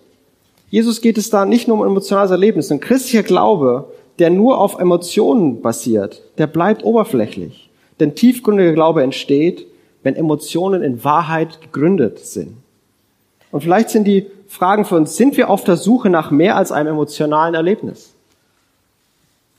Jesus 0.71 1.01
geht 1.01 1.19
es 1.19 1.31
da 1.31 1.47
nicht 1.47 1.67
nur 1.67 1.79
um 1.79 1.87
emotionales 1.87 2.31
Erlebnis. 2.31 2.71
Ein 2.71 2.81
christlicher 2.81 3.23
Glaube, 3.23 3.93
der 4.19 4.31
nur 4.31 4.59
auf 4.59 4.79
Emotionen 4.79 5.63
basiert, 5.63 6.23
der 6.39 6.47
bleibt 6.47 6.85
oberflächlich. 6.85 7.71
Denn 8.01 8.15
tiefgründiger 8.15 8.73
Glaube 8.73 9.03
entsteht, 9.03 9.67
wenn 10.03 10.15
Emotionen 10.15 10.83
in 10.83 11.03
Wahrheit 11.05 11.61
gegründet 11.61 12.19
sind. 12.19 12.57
Und 13.51 13.63
vielleicht 13.63 13.91
sind 13.91 14.05
die 14.05 14.27
Fragen 14.47 14.85
für 14.85 14.97
uns, 14.97 15.17
sind 15.17 15.37
wir 15.37 15.51
auf 15.51 15.65
der 15.65 15.77
Suche 15.77 16.11
nach 16.11 16.31
mehr 16.31 16.57
als 16.57 16.73
einem 16.73 16.89
emotionalen 16.89 17.55
Erlebnis? 17.55 18.13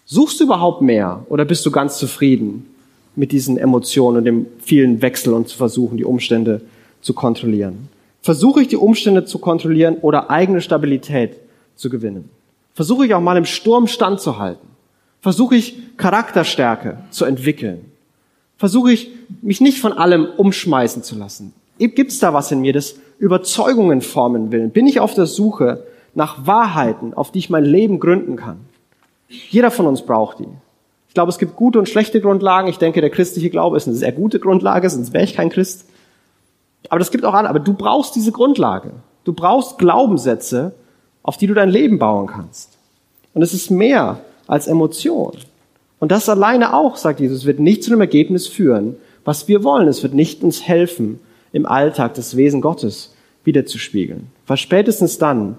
Suchst 0.05 0.39
du 0.39 0.45
überhaupt 0.45 0.81
mehr 0.81 1.25
oder 1.29 1.45
bist 1.45 1.65
du 1.65 1.71
ganz 1.71 1.97
zufrieden 1.97 2.65
mit 3.15 3.31
diesen 3.31 3.57
Emotionen 3.57 4.17
und 4.17 4.25
dem 4.25 4.47
vielen 4.59 5.01
Wechsel 5.01 5.33
und 5.33 5.47
zu 5.47 5.57
versuchen, 5.57 5.97
die 5.97 6.05
Umstände 6.05 6.61
zu 7.01 7.13
kontrollieren? 7.13 7.89
Versuche 8.21 8.61
ich 8.61 8.67
die 8.67 8.77
Umstände 8.77 9.25
zu 9.25 9.39
kontrollieren 9.39 9.97
oder 10.01 10.29
eigene 10.29 10.61
Stabilität 10.61 11.37
zu 11.75 11.89
gewinnen? 11.89 12.29
Versuche 12.73 13.05
ich 13.05 13.13
auch 13.13 13.21
mal 13.21 13.37
im 13.37 13.45
Sturm 13.45 13.87
standzuhalten? 13.87 14.67
Versuche 15.21 15.55
ich 15.55 15.97
Charakterstärke 15.97 16.97
zu 17.09 17.25
entwickeln? 17.25 17.91
Versuche 18.57 18.91
ich 18.91 19.11
mich 19.41 19.61
nicht 19.61 19.79
von 19.79 19.93
allem 19.93 20.27
umschmeißen 20.37 21.03
zu 21.03 21.17
lassen? 21.17 21.53
Gibt 21.77 22.11
es 22.11 22.19
da 22.19 22.33
was 22.33 22.51
in 22.51 22.59
mir, 22.61 22.73
das 22.73 22.95
Überzeugungen 23.19 24.01
formen 24.01 24.51
will? 24.51 24.67
Bin 24.67 24.85
ich 24.85 24.99
auf 24.99 25.13
der 25.13 25.25
Suche 25.25 25.83
nach 26.13 26.45
Wahrheiten, 26.45 27.13
auf 27.13 27.31
die 27.31 27.39
ich 27.39 27.49
mein 27.49 27.63
Leben 27.63 27.99
gründen 27.99 28.35
kann? 28.35 28.59
Jeder 29.29 29.71
von 29.71 29.85
uns 29.85 30.01
braucht 30.01 30.39
die. 30.39 30.47
Ich 31.07 31.13
glaube, 31.13 31.29
es 31.29 31.37
gibt 31.37 31.55
gute 31.55 31.79
und 31.79 31.87
schlechte 31.87 32.21
Grundlagen. 32.21 32.67
Ich 32.67 32.77
denke, 32.77 33.01
der 33.01 33.09
christliche 33.09 33.49
Glaube 33.49 33.77
ist 33.77 33.87
eine 33.87 33.95
sehr 33.95 34.11
gute 34.11 34.39
Grundlage, 34.39 34.89
sonst 34.89 35.13
wäre 35.13 35.23
ich 35.23 35.35
kein 35.35 35.49
Christ. 35.49 35.85
Aber 36.87 36.99
das 36.99 37.11
gibt 37.11 37.25
auch 37.25 37.33
andere. 37.33 37.49
Aber 37.49 37.59
du 37.59 37.73
brauchst 37.73 38.15
diese 38.15 38.31
Grundlage. 38.31 38.91
Du 39.25 39.33
brauchst 39.33 39.77
Glaubenssätze, 39.77 40.73
auf 41.23 41.37
die 41.37 41.47
du 41.47 41.53
dein 41.53 41.69
Leben 41.69 41.99
bauen 41.99 42.27
kannst. 42.27 42.77
Und 43.33 43.41
es 43.41 43.53
ist 43.53 43.69
mehr 43.69 44.21
als 44.47 44.67
Emotion. 44.67 45.33
Und 45.99 46.11
das 46.11 46.29
alleine 46.29 46.73
auch, 46.73 46.95
sagt 46.95 47.19
Jesus, 47.19 47.45
wird 47.45 47.59
nicht 47.59 47.83
zu 47.83 47.91
einem 47.91 48.01
Ergebnis 48.01 48.47
führen, 48.47 48.95
was 49.25 49.47
wir 49.47 49.63
wollen. 49.63 49.87
Es 49.87 50.01
wird 50.01 50.13
nicht 50.13 50.43
uns 50.43 50.63
helfen, 50.63 51.19
im 51.51 51.65
Alltag 51.65 52.13
das 52.13 52.37
Wesen 52.37 52.61
Gottes 52.61 53.13
wiederzuspiegeln. 53.43 54.27
Weil 54.47 54.57
spätestens 54.57 55.17
dann, 55.17 55.57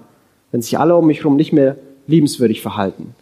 wenn 0.51 0.61
sich 0.61 0.79
alle 0.79 0.95
um 0.95 1.07
mich 1.07 1.19
herum 1.19 1.35
nicht 1.35 1.53
mehr 1.53 1.77
liebenswürdig 2.07 2.61
verhalten, 2.61 3.15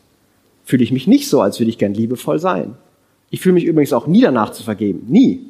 fühle 0.63 0.83
ich 0.83 0.91
mich 0.91 1.07
nicht 1.07 1.29
so, 1.29 1.41
als 1.41 1.59
würde 1.59 1.69
ich 1.69 1.77
gern 1.77 1.93
liebevoll 1.93 2.39
sein. 2.39 2.75
Ich 3.31 3.41
fühle 3.41 3.53
mich 3.53 3.65
übrigens 3.65 3.93
auch 3.93 4.07
nie 4.07 4.21
danach 4.21 4.51
zu 4.51 4.63
vergeben. 4.63 5.05
Nie. 5.07 5.41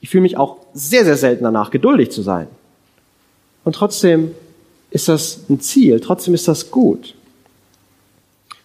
Ich 0.00 0.10
fühle 0.10 0.22
mich 0.22 0.36
auch 0.36 0.58
sehr, 0.74 1.04
sehr 1.04 1.16
selten 1.16 1.44
danach, 1.44 1.70
geduldig 1.70 2.10
zu 2.10 2.22
sein. 2.22 2.46
Und 3.64 3.74
trotzdem 3.74 4.32
ist 4.90 5.08
das 5.08 5.40
ein 5.48 5.60
Ziel, 5.60 6.00
trotzdem 6.00 6.34
ist 6.34 6.48
das 6.48 6.70
gut. 6.70 7.14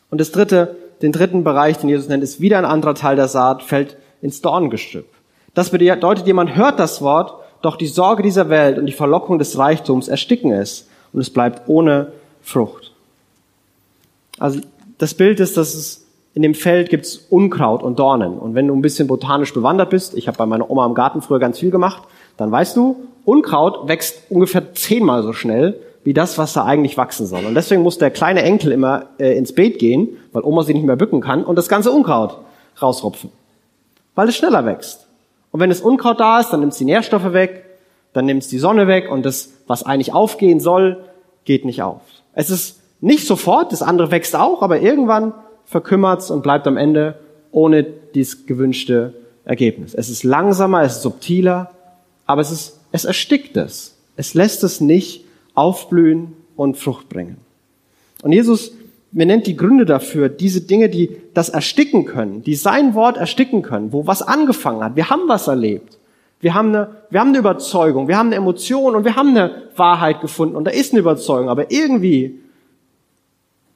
Und 0.10 0.22
das 0.22 0.32
dritte, 0.32 0.76
den 1.02 1.12
dritten 1.12 1.44
Bereich, 1.44 1.78
den 1.78 1.90
Jesus 1.90 2.08
nennt, 2.08 2.24
ist 2.24 2.42
wieder 2.42 2.58
ein 2.58 2.66
anderer 2.66 2.96
Teil 2.96 3.16
der 3.16 3.28
Saat, 3.28 3.64
fällt 3.64 3.98
ins 4.22 4.42
Dorngestrüpp. 4.42 5.08
Das 5.54 5.72
bedeutet, 5.72 6.28
jemand 6.28 6.56
hört 6.56 6.80
das 6.80 7.02
Wort, 7.02 7.34
doch 7.62 7.76
die 7.76 7.88
Sorge 7.88 8.24
dieser 8.24 8.50
Welt 8.50 8.78
und 8.78 8.86
die 8.86 8.94
Verlockung 8.94 9.40
des 9.40 9.58
Reichtums 9.58 10.08
ersticken 10.08 10.52
es 10.52 10.88
und 11.14 11.22
es 11.22 11.30
bleibt 11.30 11.68
ohne 11.68 12.12
Frucht. 12.42 12.92
Also 14.40 14.60
das 14.98 15.14
Bild 15.14 15.40
ist, 15.40 15.58
dass 15.58 15.74
es 15.74 16.01
in 16.34 16.42
dem 16.42 16.54
Feld 16.54 16.90
gibt's 16.90 17.26
Unkraut 17.30 17.84
und 17.84 18.00
Dornen. 18.00 18.38
Und 18.38 18.56
wenn 18.56 18.68
du 18.68 18.76
ein 18.76 18.82
bisschen 18.82 19.08
botanisch 19.08 19.54
bewandert 19.54 19.90
bist, 19.90 20.16
ich 20.16 20.28
habe 20.28 20.38
bei 20.38 20.46
meiner 20.46 20.70
Oma 20.70 20.86
im 20.86 20.94
Garten 20.94 21.22
früher 21.22 21.40
ganz 21.40 21.60
viel 21.60 21.72
gemacht, 21.72 22.04
dann 22.38 22.52
weißt 22.52 22.76
du, 22.76 23.08
Unkraut 23.26 23.88
wächst 23.88 24.24
ungefähr 24.30 24.74
zehnmal 24.74 25.24
so 25.24 25.34
schnell 25.34 25.80
wie 26.04 26.14
das, 26.14 26.38
was 26.38 26.54
da 26.54 26.66
eigentlich 26.66 26.98
wachsen 26.98 27.28
soll. 27.28 27.46
Und 27.46 27.54
deswegen 27.54 27.84
muss 27.84 27.98
der 27.98 28.10
kleine 28.10 28.42
Enkel 28.42 28.72
immer 28.72 29.08
äh, 29.20 29.38
ins 29.38 29.54
Beet 29.54 29.78
gehen, 29.78 30.18
weil 30.32 30.44
Oma 30.44 30.64
sich 30.64 30.74
nicht 30.74 30.86
mehr 30.86 30.96
bücken 30.96 31.22
kann 31.22 31.44
und 31.44 31.58
das 31.58 31.70
ganze 31.70 31.92
Unkraut 31.92 32.38
rausrupfen. 32.82 33.30
Weil 34.16 34.30
es 34.30 34.36
schneller 34.36 34.66
wächst. 34.66 35.06
Und 35.52 35.60
wenn 35.60 35.70
das 35.70 35.82
Unkraut 35.82 36.20
da 36.20 36.40
ist, 36.40 36.50
dann 36.52 36.62
nimmt 36.62 36.72
es 36.72 36.80
die 36.80 36.86
Nährstoffe 36.86 37.34
weg, 37.34 37.66
dann 38.14 38.26
nimmt 38.26 38.44
es 38.44 38.50
die 38.50 38.58
Sonne 38.58 38.88
weg 38.88 39.12
und 39.12 39.26
das, 39.26 39.50
was 39.68 39.84
eigentlich 39.84 40.14
aufgehen 40.14 40.60
soll, 40.60 41.04
geht 41.46 41.66
nicht 41.66 41.84
auf. 41.84 42.02
Es 42.34 42.50
ist 42.50 42.80
nicht 43.00 43.28
sofort, 43.28 43.72
das 43.72 43.82
andere 43.82 44.12
wächst 44.12 44.36
auch, 44.36 44.62
aber 44.62 44.80
irgendwann 44.80 45.34
verkümmert's 45.66 46.32
und 46.32 46.44
bleibt 46.44 46.68
am 46.68 46.78
Ende 46.78 47.20
ohne 47.52 47.84
dieses 47.84 48.46
gewünschte 48.46 49.14
Ergebnis. 49.44 49.94
Es 49.94 50.10
ist 50.10 50.24
langsamer, 50.24 50.84
es 50.84 50.98
ist 50.98 51.02
subtiler, 51.02 51.72
aber 52.26 52.42
es 52.42 52.52
ist, 52.52 52.80
es 52.92 53.06
erstickt 53.06 53.58
es. 53.58 53.98
Es 54.16 54.34
lässt 54.34 54.64
es 54.64 54.82
nicht 54.82 55.26
aufblühen 55.54 56.34
und 56.56 56.78
Frucht 56.78 57.10
bringen. 57.10 57.38
Und 58.22 58.32
Jesus, 58.32 58.74
mir 59.12 59.26
nennt 59.26 59.48
die 59.48 59.58
Gründe 59.58 59.86
dafür, 59.86 60.30
diese 60.30 60.62
Dinge, 60.62 60.90
die 60.90 61.18
das 61.34 61.50
ersticken 61.50 62.06
können, 62.06 62.44
die 62.44 62.56
sein 62.56 62.94
Wort 62.94 63.18
ersticken 63.18 63.62
können, 63.62 63.92
wo 63.92 64.08
was 64.08 64.22
angefangen 64.22 64.84
hat. 64.84 64.96
Wir 64.96 65.10
haben 65.10 65.24
was 65.28 65.48
erlebt. 65.48 65.98
Wir 66.40 66.54
haben 66.54 66.70
eine, 66.70 66.96
wir 67.10 67.20
haben 67.20 67.30
eine 67.30 67.38
Überzeugung, 67.38 68.08
wir 68.08 68.18
haben 68.18 68.28
eine 68.28 68.38
Emotion 68.38 68.96
und 68.96 69.06
wir 69.06 69.16
haben 69.16 69.30
eine 69.30 69.70
Wahrheit 69.76 70.22
gefunden 70.22 70.56
und 70.56 70.66
da 70.66 70.72
ist 70.72 70.92
eine 70.92 71.00
Überzeugung, 71.00 71.50
aber 71.50 71.72
irgendwie 71.72 72.40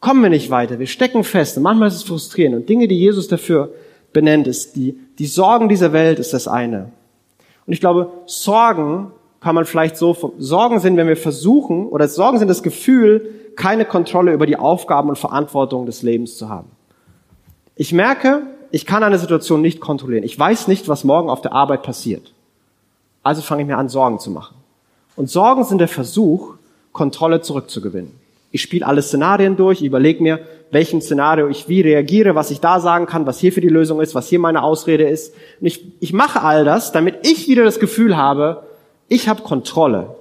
kommen 0.06 0.22
wir 0.22 0.30
nicht 0.30 0.52
weiter. 0.52 0.78
Wir 0.78 0.86
stecken 0.86 1.24
fest 1.24 1.58
und 1.58 1.64
manchmal 1.64 1.88
ist 1.88 1.96
es 1.96 2.04
frustrierend 2.04 2.56
und 2.56 2.70
Dinge, 2.70 2.88
die 2.88 3.00
Jesus 3.00 3.28
dafür 3.28 3.74
benennt, 4.14 4.46
ist 4.46 4.76
die, 4.76 5.00
die 5.18 5.26
Sorgen 5.26 5.68
dieser 5.68 5.94
Welt 5.94 6.20
ist 6.20 6.32
das 6.32 6.48
eine. 6.48 6.92
Und 7.66 7.74
ich 7.74 7.80
glaube, 7.80 8.12
Sorgen 8.28 9.12
kann 9.42 9.56
man 9.56 9.66
vielleicht 9.66 9.98
so, 9.98 10.36
Sorgen 10.38 10.80
sind, 10.80 10.96
wenn 10.98 11.08
wir 11.08 11.18
versuchen, 11.18 11.88
oder 11.88 12.08
Sorgen 12.08 12.38
sind 12.38 12.50
das 12.50 12.62
Gefühl, 12.62 13.32
keine 13.56 13.84
Kontrolle 13.84 14.32
über 14.32 14.46
die 14.46 14.58
Aufgaben 14.58 15.10
und 15.10 15.18
Verantwortung 15.18 15.88
des 15.88 16.04
Lebens 16.04 16.38
zu 16.38 16.50
haben. 16.50 16.70
Ich 17.76 17.92
merke, 17.92 18.44
ich 18.70 18.86
kann 18.86 19.04
eine 19.04 19.18
Situation 19.18 19.64
nicht 19.64 19.80
kontrollieren. 19.80 20.24
Ich 20.24 20.38
weiß 20.38 20.68
nicht, 20.68 20.88
was 20.88 21.04
morgen 21.04 21.32
auf 21.32 21.42
der 21.42 21.54
Arbeit 21.54 21.82
passiert. 21.82 22.32
Also 23.24 23.42
fange 23.42 23.64
ich 23.64 23.68
mir 23.68 23.80
an, 23.80 23.90
Sorgen 23.90 24.20
zu 24.20 24.30
machen. 24.30 24.56
Und 25.16 25.32
Sorgen 25.32 25.64
sind 25.64 25.80
der 25.80 25.88
Versuch, 25.88 26.58
Kontrolle 26.92 27.42
zurückzugewinnen. 27.42 28.24
Ich 28.56 28.62
spiele 28.62 28.88
alle 28.88 29.02
Szenarien 29.02 29.58
durch, 29.58 29.82
überlege 29.82 30.24
mir, 30.24 30.40
welchem 30.72 31.02
Szenario 31.02 31.50
ich 31.50 31.68
wie 31.68 31.82
reagiere, 31.82 32.36
was 32.36 32.52
ich 32.52 32.62
da 32.62 32.80
sagen 32.80 33.06
kann, 33.06 33.26
was 33.26 33.38
hier 33.38 33.52
für 33.52 33.60
die 33.60 33.68
Lösung 33.68 34.00
ist, 34.00 34.16
was 34.16 34.30
hier 34.30 34.40
meine 34.40 34.64
Ausrede 34.64 35.04
ist. 35.04 35.36
Und 35.60 35.68
ich, 35.68 35.86
ich 36.00 36.14
mache 36.14 36.42
all 36.42 36.64
das, 36.64 36.94
damit 36.94 37.28
ich 37.28 37.50
wieder 37.50 37.66
das 37.66 37.82
Gefühl 37.82 38.16
habe, 38.16 38.64
ich 39.10 39.28
habe 39.28 39.44
Kontrolle. 39.44 40.16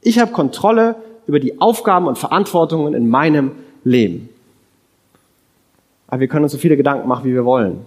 Ich 0.00 0.18
habe 0.18 0.32
Kontrolle 0.32 0.96
über 1.28 1.38
die 1.38 1.60
Aufgaben 1.60 2.08
und 2.08 2.18
Verantwortungen 2.18 2.92
in 2.92 3.08
meinem 3.08 3.52
Leben. 3.84 4.30
Aber 6.08 6.18
wir 6.18 6.26
können 6.26 6.42
uns 6.42 6.52
so 6.52 6.58
viele 6.58 6.76
Gedanken 6.76 7.06
machen, 7.06 7.24
wie 7.24 7.34
wir 7.34 7.44
wollen. 7.44 7.86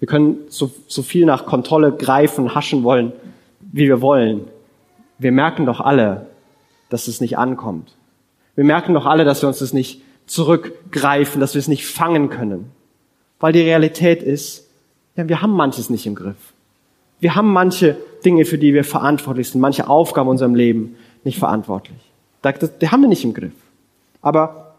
Wir 0.00 0.08
können 0.08 0.38
so, 0.48 0.68
so 0.88 1.02
viel 1.02 1.26
nach 1.26 1.46
Kontrolle 1.46 1.92
greifen, 1.92 2.56
haschen 2.56 2.82
wollen, 2.82 3.12
wie 3.60 3.86
wir 3.86 4.00
wollen. 4.00 4.48
Wir 5.20 5.30
merken 5.30 5.64
doch 5.64 5.80
alle, 5.80 6.26
dass 6.90 7.06
es 7.06 7.20
nicht 7.20 7.38
ankommt. 7.38 7.92
Wir 8.56 8.64
merken 8.64 8.94
doch 8.94 9.06
alle, 9.06 9.24
dass 9.24 9.42
wir 9.42 9.48
uns 9.48 9.58
das 9.58 9.72
nicht 9.72 10.02
zurückgreifen, 10.26 11.40
dass 11.40 11.54
wir 11.54 11.60
es 11.60 11.68
nicht 11.68 11.86
fangen 11.86 12.30
können. 12.30 12.70
Weil 13.38 13.52
die 13.52 13.60
Realität 13.60 14.22
ist, 14.22 14.66
ja, 15.14 15.28
wir 15.28 15.42
haben 15.42 15.52
manches 15.52 15.90
nicht 15.90 16.06
im 16.06 16.14
Griff. 16.14 16.36
Wir 17.20 17.34
haben 17.34 17.52
manche 17.52 17.96
Dinge, 18.24 18.44
für 18.44 18.58
die 18.58 18.74
wir 18.74 18.84
verantwortlich 18.84 19.50
sind, 19.50 19.60
manche 19.60 19.88
Aufgaben 19.88 20.28
in 20.28 20.32
unserem 20.32 20.54
Leben 20.54 20.96
nicht 21.24 21.38
verantwortlich. 21.38 21.96
Die 22.80 22.88
haben 22.88 23.00
wir 23.00 23.08
nicht 23.08 23.24
im 23.24 23.34
Griff. 23.34 23.52
Aber 24.20 24.74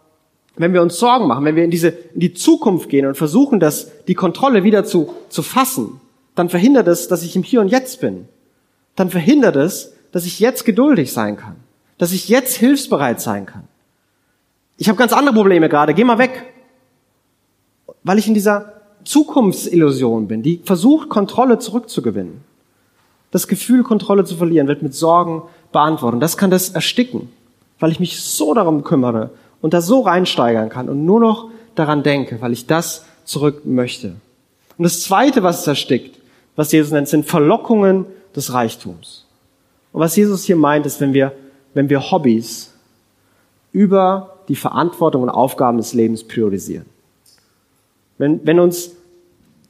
wenn 0.56 0.74
wir 0.74 0.82
uns 0.82 0.98
Sorgen 0.98 1.28
machen, 1.28 1.46
wenn 1.46 1.56
wir 1.56 1.64
in 1.64 1.72
diese, 1.72 1.90
in 1.90 2.20
die 2.20 2.34
Zukunft 2.34 2.90
gehen 2.90 3.06
und 3.06 3.16
versuchen, 3.16 3.60
das, 3.60 3.92
die 4.08 4.16
Kontrolle 4.16 4.64
wieder 4.64 4.86
zu, 4.86 5.14
zu 5.30 5.44
fassen, 5.44 6.00
dann 6.36 6.50
verhindert 6.50 6.88
es, 6.88 7.08
dass 7.08 7.24
ich 7.24 7.36
im 7.36 7.44
Hier 7.44 7.62
und 7.62 7.70
Jetzt 7.70 8.02
bin. 8.02 8.28
Dann 8.96 9.10
verhindert 9.10 9.56
es, 9.56 9.94
dass 10.12 10.26
ich 10.26 10.40
jetzt 10.40 10.66
geduldig 10.66 11.14
sein 11.14 11.38
kann. 11.38 11.56
Dass 11.98 12.12
ich 12.12 12.30
jetzt 12.30 12.56
hilfsbereit 12.56 13.22
sein 13.22 13.46
kann. 13.46 13.67
Ich 14.78 14.88
habe 14.88 14.98
ganz 14.98 15.12
andere 15.12 15.34
Probleme 15.34 15.70
gerade. 15.70 15.94
Geh 15.94 16.04
mal 16.04 16.20
weg. 16.20 16.54
Weil 18.04 18.20
ich 18.20 18.28
in 18.28 18.34
dieser 18.34 18.74
Zukunftsillusion 19.04 20.28
bin, 20.28 20.44
die 20.44 20.62
versucht, 20.64 21.10
Kontrolle 21.10 21.60
zurückzugewinnen. 21.60 22.42
Das 23.32 23.48
Gefühl, 23.48 23.84
Kontrolle 23.84 24.24
zu 24.24 24.36
verlieren, 24.36 24.68
wird 24.68 24.84
mit 24.84 24.94
Sorgen 24.94 25.44
beantwortet. 25.72 26.22
Das 26.22 26.38
kann 26.38 26.52
das 26.52 26.70
ersticken, 26.70 27.30
weil 27.80 27.92
ich 27.92 28.00
mich 28.00 28.22
so 28.22 28.54
darum 28.54 28.84
kümmere 28.84 29.32
und 29.62 29.74
da 29.74 29.82
so 29.82 30.02
reinsteigern 30.02 30.70
kann 30.70 30.88
und 30.90 31.06
nur 31.06 31.20
noch 31.20 31.50
daran 31.76 32.04
denke, 32.04 32.40
weil 32.42 32.54
ich 32.54 32.68
das 32.68 33.06
zurück 33.26 33.66
möchte. 33.66 34.16
Und 34.78 34.84
das 34.84 35.02
Zweite, 35.02 35.44
was 35.44 35.62
es 35.62 35.68
erstickt, 35.68 36.20
was 36.56 36.72
Jesus 36.72 36.92
nennt, 36.92 37.08
sind 37.08 37.26
Verlockungen 37.26 38.06
des 38.36 38.54
Reichtums. 38.54 39.26
Und 39.92 40.02
was 40.02 40.16
Jesus 40.16 40.44
hier 40.44 40.56
meint, 40.56 40.86
ist, 40.86 41.02
wenn 41.02 41.14
wir, 41.14 41.34
wenn 41.74 41.90
wir 41.90 42.12
Hobbys 42.12 42.74
über 43.72 44.37
die 44.48 44.56
Verantwortung 44.56 45.24
und 45.24 45.30
Aufgaben 45.30 45.78
des 45.78 45.94
Lebens 45.94 46.24
priorisieren. 46.24 46.86
Wenn, 48.18 48.46
wenn 48.46 48.60
uns 48.60 48.92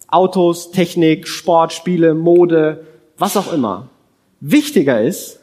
Autos, 0.08 0.72
Technik, 0.72 1.28
Sport, 1.28 1.74
Spiele, 1.74 2.14
Mode, 2.14 2.86
was 3.18 3.36
auch 3.36 3.52
immer, 3.52 3.88
wichtiger 4.40 5.02
ist 5.02 5.40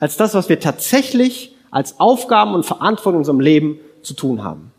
als 0.00 0.16
das, 0.16 0.34
was 0.34 0.48
wir 0.48 0.58
tatsächlich 0.58 1.54
als 1.70 2.00
Aufgaben 2.00 2.54
und 2.54 2.66
Verantwortung 2.66 3.14
in 3.14 3.18
unserem 3.18 3.40
Leben 3.40 3.78
zu 4.02 4.14
tun 4.14 4.42
haben. 4.42 4.72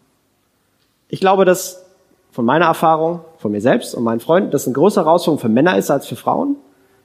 Ich 1.07 1.19
glaube, 1.19 1.45
dass 1.45 1.83
von 2.31 2.45
meiner 2.45 2.65
Erfahrung, 2.65 3.21
von 3.37 3.51
mir 3.51 3.61
selbst 3.61 3.95
und 3.95 4.03
meinen 4.03 4.19
Freunden, 4.19 4.51
das 4.51 4.65
eine 4.65 4.73
größere 4.73 5.05
Herausforderung 5.05 5.39
für 5.39 5.49
Männer 5.49 5.77
ist 5.77 5.91
als 5.91 6.07
für 6.07 6.15
Frauen. 6.15 6.55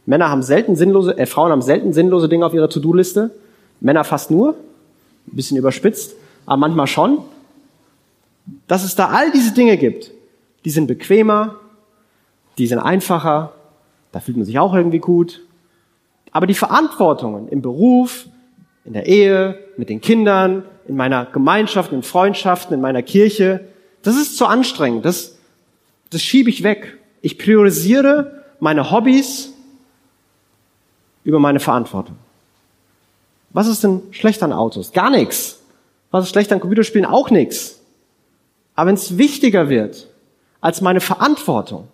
Männer 0.06 0.30
haben 0.30 0.42
selten 0.42 0.74
sinnlose, 0.74 1.16
äh, 1.18 1.26
Frauen 1.26 1.52
haben 1.52 1.62
selten 1.62 1.92
sinnlose 1.92 2.28
Dinge 2.28 2.46
auf 2.46 2.54
ihrer 2.54 2.70
To-Do-Liste. 2.70 3.30
Männer 3.80 4.04
fast 4.04 4.30
nur, 4.30 4.54
ein 5.26 5.36
bisschen 5.36 5.58
überspitzt, 5.58 6.16
aber 6.48 6.56
manchmal 6.56 6.86
schon. 6.86 7.18
Dass 8.66 8.82
es 8.82 8.94
da 8.94 9.08
all 9.08 9.30
diese 9.30 9.52
Dinge 9.52 9.76
gibt, 9.76 10.10
die 10.64 10.70
sind 10.70 10.86
bequemer, 10.86 11.56
die 12.56 12.66
sind 12.66 12.78
einfacher, 12.78 13.52
da 14.12 14.20
fühlt 14.20 14.38
man 14.38 14.46
sich 14.46 14.58
auch 14.58 14.74
irgendwie 14.74 14.98
gut. 14.98 15.42
Aber 16.32 16.46
die 16.46 16.54
Verantwortungen 16.54 17.48
im 17.48 17.60
Beruf, 17.60 18.26
in 18.84 18.94
der 18.94 19.06
Ehe, 19.06 19.58
mit 19.76 19.90
den 19.90 20.00
Kindern, 20.00 20.64
in 20.86 20.96
meiner 20.96 21.26
Gemeinschaft, 21.26 21.92
in 21.92 22.02
Freundschaften, 22.02 22.74
in 22.74 22.80
meiner 22.80 23.02
Kirche, 23.02 23.68
das 24.02 24.16
ist 24.16 24.38
zu 24.38 24.46
anstrengend. 24.46 25.04
Das, 25.04 25.36
das 26.08 26.22
schiebe 26.22 26.48
ich 26.48 26.62
weg. 26.62 26.96
Ich 27.20 27.36
priorisiere 27.36 28.44
meine 28.58 28.90
Hobbys 28.90 29.52
über 31.24 31.38
meine 31.38 31.60
Verantwortung. 31.60 32.16
Was 33.50 33.66
ist 33.66 33.84
denn 33.84 34.00
schlecht 34.12 34.42
an 34.42 34.54
Autos? 34.54 34.92
Gar 34.92 35.10
nichts. 35.10 35.57
Was 36.10 36.24
ist 36.24 36.30
schlecht 36.30 36.52
an 36.52 36.60
Computerspielen? 36.60 37.06
Auch 37.06 37.30
nichts. 37.30 37.80
Aber 38.74 38.88
wenn 38.88 38.94
es 38.94 39.18
wichtiger 39.18 39.68
wird 39.68 40.08
als 40.60 40.80
meine 40.80 41.00
Verantwortung, 41.00 41.88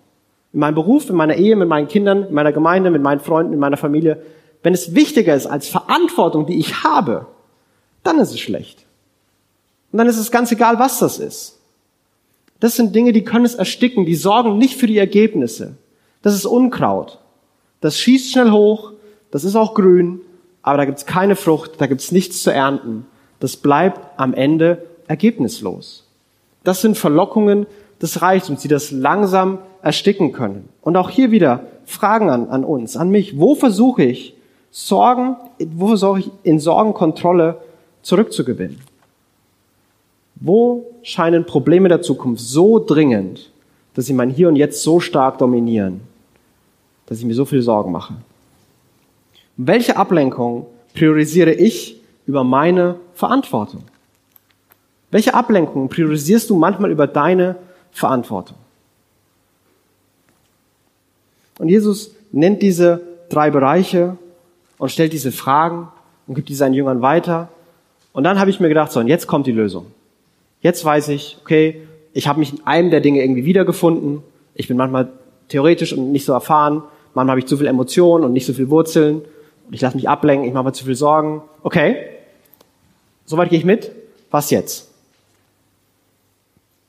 in 0.53 0.61
meinem 0.61 0.75
Beruf, 0.75 1.11
in 1.11 1.17
meiner 1.17 1.35
Ehe, 1.35 1.57
mit 1.57 1.69
meinen 1.69 1.89
Kindern, 1.89 2.29
in 2.29 2.35
meiner 2.35 2.53
Gemeinde, 2.53 2.91
mit 2.91 3.03
meinen 3.03 3.21
Freunden, 3.21 3.53
in 3.53 3.59
meiner 3.59 3.77
Familie, 3.77 4.23
wenn 4.63 4.73
es 4.73 4.95
wichtiger 4.95 5.35
ist 5.35 5.47
als 5.47 5.69
Verantwortung, 5.69 6.47
die 6.47 6.59
ich 6.59 6.85
habe, 6.85 7.27
dann 8.03 8.19
ist 8.19 8.31
es 8.31 8.41
schlecht. 8.41 8.85
Und 9.93 9.99
dann 9.99 10.09
ist 10.09 10.19
es 10.19 10.31
ganz 10.31 10.53
egal, 10.53 10.79
was 10.79 10.99
das 10.99 11.19
ist. 11.19 11.59
Das 12.61 12.77
sind 12.77 12.95
Dinge, 12.95 13.13
die 13.13 13.25
können 13.25 13.45
es 13.45 13.55
ersticken, 13.55 14.07
die 14.07 14.15
sorgen 14.15 14.59
nicht 14.59 14.77
für 14.77 14.87
die 14.87 14.99
Ergebnisse. 14.99 15.77
Das 16.23 16.35
ist 16.35 16.47
Unkraut. 16.47 17.19
Das 17.81 17.99
schießt 17.99 18.33
schnell 18.33 18.51
hoch, 18.51 18.93
das 19.31 19.45
ist 19.45 19.57
auch 19.57 19.75
grün, 19.75 20.21
aber 20.63 20.79
da 20.79 20.85
gibt's 20.85 21.05
keine 21.05 21.37
Frucht, 21.37 21.73
da 21.79 21.87
gibt's 21.87 22.13
nichts 22.13 22.43
zu 22.43 22.51
ernten. 22.51 23.07
Das 23.41 23.57
bleibt 23.57 24.01
am 24.17 24.35
Ende 24.35 24.85
ergebnislos. 25.07 26.05
Das 26.63 26.81
sind 26.81 26.97
Verlockungen 26.97 27.67
des 28.01 28.23
Reichtums, 28.23 28.63
die 28.63 28.69
das 28.69 28.91
langsam 28.91 29.59
ersticken 29.83 30.33
können. 30.33 30.69
Und 30.81 30.97
auch 30.97 31.11
hier 31.11 31.31
wieder 31.31 31.67
Fragen 31.85 32.31
an, 32.31 32.49
an 32.49 32.65
uns, 32.65 32.97
an 32.97 33.11
mich. 33.11 33.39
Wo 33.39 33.55
versuche 33.55 34.05
ich, 34.05 34.35
Sorgen, 34.71 35.37
wo 35.59 35.89
versuche 35.89 36.21
ich, 36.21 36.31
in 36.43 36.59
Sorgen 36.59 36.95
Kontrolle 36.95 37.61
zurückzugewinnen? 38.03 38.81
Wo 40.37 40.87
scheinen 41.03 41.47
Probleme 41.47 41.89
der 41.89 42.03
Zukunft 42.03 42.43
so 42.43 42.79
dringend, 42.79 43.51
dass 43.95 44.07
sie 44.07 44.15
mein 44.15 44.31
Hier 44.31 44.49
und 44.49 44.57
Jetzt 44.57 44.83
so 44.83 44.99
stark 45.01 45.39
dominieren, 45.39 46.01
dass 47.07 47.19
ich 47.19 47.25
mir 47.25 47.35
so 47.35 47.45
viel 47.45 47.63
Sorgen 47.63 47.93
mache? 47.93 48.15
Welche 49.57 49.97
Ablenkung 49.97 50.67
priorisiere 50.95 51.53
ich 51.53 52.01
über 52.27 52.45
meine 52.45 52.97
Verantwortung? 53.15 53.85
Welche 55.11 55.35
Ablenkung 55.35 55.89
priorisierst 55.89 56.51
du 56.51 56.57
manchmal 56.57 56.91
über 56.91 57.07
deine 57.07 57.57
Verantwortung? 57.93 58.57
Und 61.59 61.69
Jesus 61.69 62.15
nennt 62.33 62.63
diese 62.63 63.01
drei 63.29 63.51
Bereiche 63.51 64.17
und 64.79 64.91
stellt 64.91 65.13
diese 65.13 65.31
Fragen 65.31 65.89
und 66.27 66.35
gibt 66.35 66.49
die 66.49 66.55
seinen 66.55 66.75
Jüngern 66.75 67.01
weiter. 67.01 67.49
Und 68.13 68.25
dann 68.25 68.41
habe 68.41 68.51
ich 68.51 68.61
mir 68.61 68.69
gedacht, 68.69 68.91
so, 68.93 69.01
und 69.01 69.07
jetzt 69.07 69.27
kommt 69.27 69.47
die 69.47 69.53
Lösung. 69.53 69.87
Jetzt 70.61 70.85
weiß 70.85 71.09
ich, 71.09 71.39
okay, 71.43 71.83
ich 72.13 72.27
habe 72.27 72.41
mich 72.41 72.53
in 72.53 72.67
einem 72.67 72.91
der 72.91 73.01
Dinge 73.01 73.23
irgendwie 73.23 73.45
wiedergefunden. 73.45 74.23
Ich 74.55 74.69
bin 74.69 74.77
manchmal 74.77 75.11
theoretisch 75.49 75.93
und 75.93 76.11
nicht 76.11 76.25
so 76.25 76.33
erfahren. 76.33 76.83
Manchmal 77.15 77.33
habe 77.33 77.41
ich 77.41 77.47
zu 77.47 77.57
viel 77.57 77.67
Emotionen 77.67 78.25
und 78.25 78.33
nicht 78.33 78.47
so 78.47 78.53
viel 78.53 78.71
Wurzeln. 78.71 79.23
Ich 79.71 79.81
lasse 79.81 79.97
mich 79.97 80.09
ablenken, 80.09 80.47
ich 80.47 80.55
mache 80.55 80.65
mir 80.65 80.73
zu 80.73 80.85
viel 80.85 80.95
Sorgen. 80.95 81.43
Okay, 81.63 81.97
soweit 83.25 83.51
gehe 83.51 83.59
ich 83.59 83.65
mit. 83.65 83.91
Was 84.31 84.51
jetzt? 84.51 84.91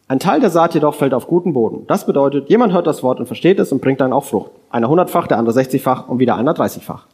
Ein 0.07 0.19
Teil 0.19 0.39
der 0.39 0.51
Saat 0.51 0.75
jedoch 0.75 0.95
fällt 0.95 1.13
auf 1.13 1.27
guten 1.27 1.53
Boden. 1.53 1.87
Das 1.87 2.05
bedeutet, 2.05 2.49
jemand 2.49 2.73
hört 2.73 2.85
das 2.85 3.01
Wort 3.01 3.19
und 3.19 3.25
versteht 3.25 3.59
es 3.59 3.71
und 3.71 3.81
bringt 3.81 4.01
dann 4.01 4.13
auch 4.13 4.25
Frucht. 4.25 4.51
Einer 4.69 4.87
hundertfach, 4.87 5.27
der 5.27 5.37
andere 5.37 5.53
sechzigfach 5.53 6.07
und 6.07 6.19
wieder 6.19 6.35
einer 6.35 6.53
dreißigfach. 6.53 7.07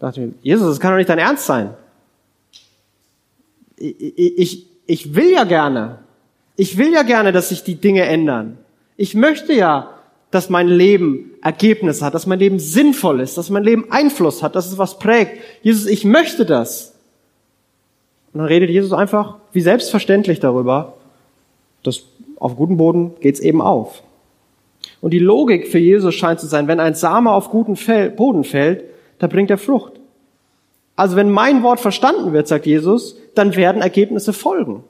Da 0.00 0.06
dachte 0.06 0.22
ich 0.22 0.32
Jesus, 0.42 0.66
das 0.66 0.80
kann 0.80 0.90
doch 0.90 0.98
nicht 0.98 1.08
dein 1.08 1.18
Ernst 1.18 1.46
sein. 1.46 1.74
Ich, 3.76 4.38
ich, 4.38 4.66
ich 4.86 5.14
will 5.14 5.30
ja 5.30 5.44
gerne. 5.44 5.98
Ich 6.56 6.78
will 6.78 6.92
ja 6.92 7.02
gerne, 7.02 7.32
dass 7.32 7.50
sich 7.50 7.62
die 7.62 7.76
Dinge 7.76 8.02
ändern. 8.04 8.58
Ich 8.96 9.14
möchte 9.14 9.52
ja, 9.52 9.90
dass 10.32 10.50
mein 10.50 10.68
Leben 10.68 11.30
Ergebnis 11.42 12.02
hat, 12.02 12.14
dass 12.14 12.26
mein 12.26 12.38
Leben 12.38 12.58
sinnvoll 12.58 13.20
ist, 13.20 13.38
dass 13.38 13.50
mein 13.50 13.64
Leben 13.64 13.90
Einfluss 13.90 14.42
hat, 14.42 14.56
dass 14.56 14.66
es 14.66 14.78
was 14.78 14.98
prägt. 14.98 15.38
Jesus, 15.62 15.86
ich 15.86 16.04
möchte 16.04 16.44
das. 16.44 16.91
Und 18.32 18.38
dann 18.38 18.46
redet 18.46 18.70
Jesus 18.70 18.92
einfach 18.92 19.36
wie 19.52 19.60
selbstverständlich 19.60 20.40
darüber, 20.40 20.94
dass 21.82 22.04
auf 22.38 22.56
guten 22.56 22.76
Boden 22.76 23.12
geht's 23.20 23.40
eben 23.40 23.60
auf. 23.60 24.02
Und 25.00 25.12
die 25.12 25.18
Logik 25.18 25.68
für 25.68 25.78
Jesus 25.78 26.14
scheint 26.14 26.40
zu 26.40 26.46
sein, 26.46 26.68
wenn 26.68 26.80
ein 26.80 26.94
Same 26.94 27.30
auf 27.32 27.50
guten 27.50 27.76
Boden 28.16 28.44
fällt, 28.44 28.84
da 29.18 29.26
bringt 29.26 29.50
er 29.50 29.58
Frucht. 29.58 29.92
Also 30.96 31.16
wenn 31.16 31.30
mein 31.30 31.62
Wort 31.62 31.80
verstanden 31.80 32.32
wird, 32.32 32.48
sagt 32.48 32.66
Jesus, 32.66 33.16
dann 33.34 33.56
werden 33.56 33.82
Ergebnisse 33.82 34.32
folgen. 34.32 34.84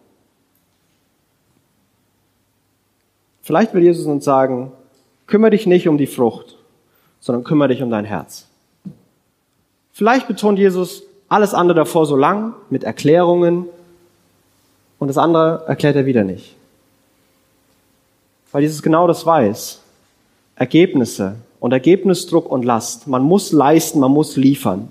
Vielleicht 3.43 3.75
will 3.75 3.83
Jesus 3.83 4.07
uns 4.07 4.25
sagen, 4.25 4.73
kümmere 5.27 5.51
dich 5.51 5.67
nicht 5.67 5.89
um 5.89 5.99
die 5.99 6.07
Frucht, 6.07 6.59
sondern 7.21 7.45
kümmere 7.45 7.69
dich 7.69 7.83
um 7.83 7.91
dein 7.91 8.05
Herz. 8.05 8.49
Vielleicht 9.93 10.29
betont 10.29 10.59
Jesus 10.59 11.03
alles 11.33 11.55
andere 11.55 11.77
davor 11.77 12.05
so 12.05 12.15
lang 12.15 12.53
mit 12.69 12.85
Erklärungen 12.85 13.65
und 14.99 15.09
das 15.09 15.17
andere 15.17 15.65
erklärt 15.67 15.97
er 15.97 16.05
wieder 16.05 16.25
nicht. 16.25 16.55
Weil 18.53 18.63
Jesus 18.63 18.83
genau 18.83 19.07
das 19.07 19.25
weiß. 19.25 19.81
Ergebnisse 20.57 21.37
und 21.59 21.73
Ergebnisdruck 21.73 22.51
und 22.51 22.67
Last. 22.67 23.09
Man 23.09 23.23
muss 23.23 23.51
leisten, 23.51 23.99
man 23.99 24.13
muss 24.13 24.37
liefern. 24.37 24.91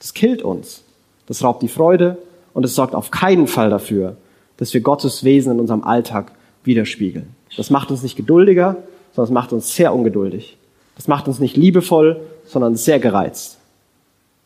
Das 0.00 0.14
killt 0.14 0.42
uns. 0.42 0.82
Das 1.26 1.44
raubt 1.44 1.62
die 1.62 1.68
Freude 1.68 2.18
und 2.54 2.64
es 2.64 2.74
sorgt 2.74 2.96
auf 2.96 3.12
keinen 3.12 3.46
Fall 3.46 3.70
dafür, 3.70 4.16
dass 4.56 4.74
wir 4.74 4.80
Gottes 4.80 5.22
Wesen 5.22 5.52
in 5.52 5.60
unserem 5.60 5.84
Alltag 5.84 6.32
widerspiegeln. 6.64 7.36
Das 7.56 7.70
macht 7.70 7.92
uns 7.92 8.02
nicht 8.02 8.16
geduldiger, 8.16 8.76
sondern 9.12 9.30
es 9.30 9.34
macht 9.34 9.52
uns 9.52 9.76
sehr 9.76 9.94
ungeduldig. 9.94 10.58
Das 10.96 11.06
macht 11.06 11.28
uns 11.28 11.38
nicht 11.38 11.56
liebevoll, 11.56 12.20
sondern 12.44 12.74
sehr 12.74 12.98
gereizt. 12.98 13.57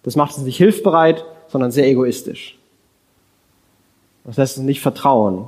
Das 0.02 0.16
macht 0.16 0.36
uns 0.36 0.44
nicht 0.44 0.56
hilfbereit, 0.56 1.24
sondern 1.48 1.70
sehr 1.70 1.86
egoistisch. 1.86 2.58
Das 4.24 4.36
lässt 4.36 4.58
uns 4.58 4.66
nicht 4.66 4.80
vertrauen, 4.80 5.46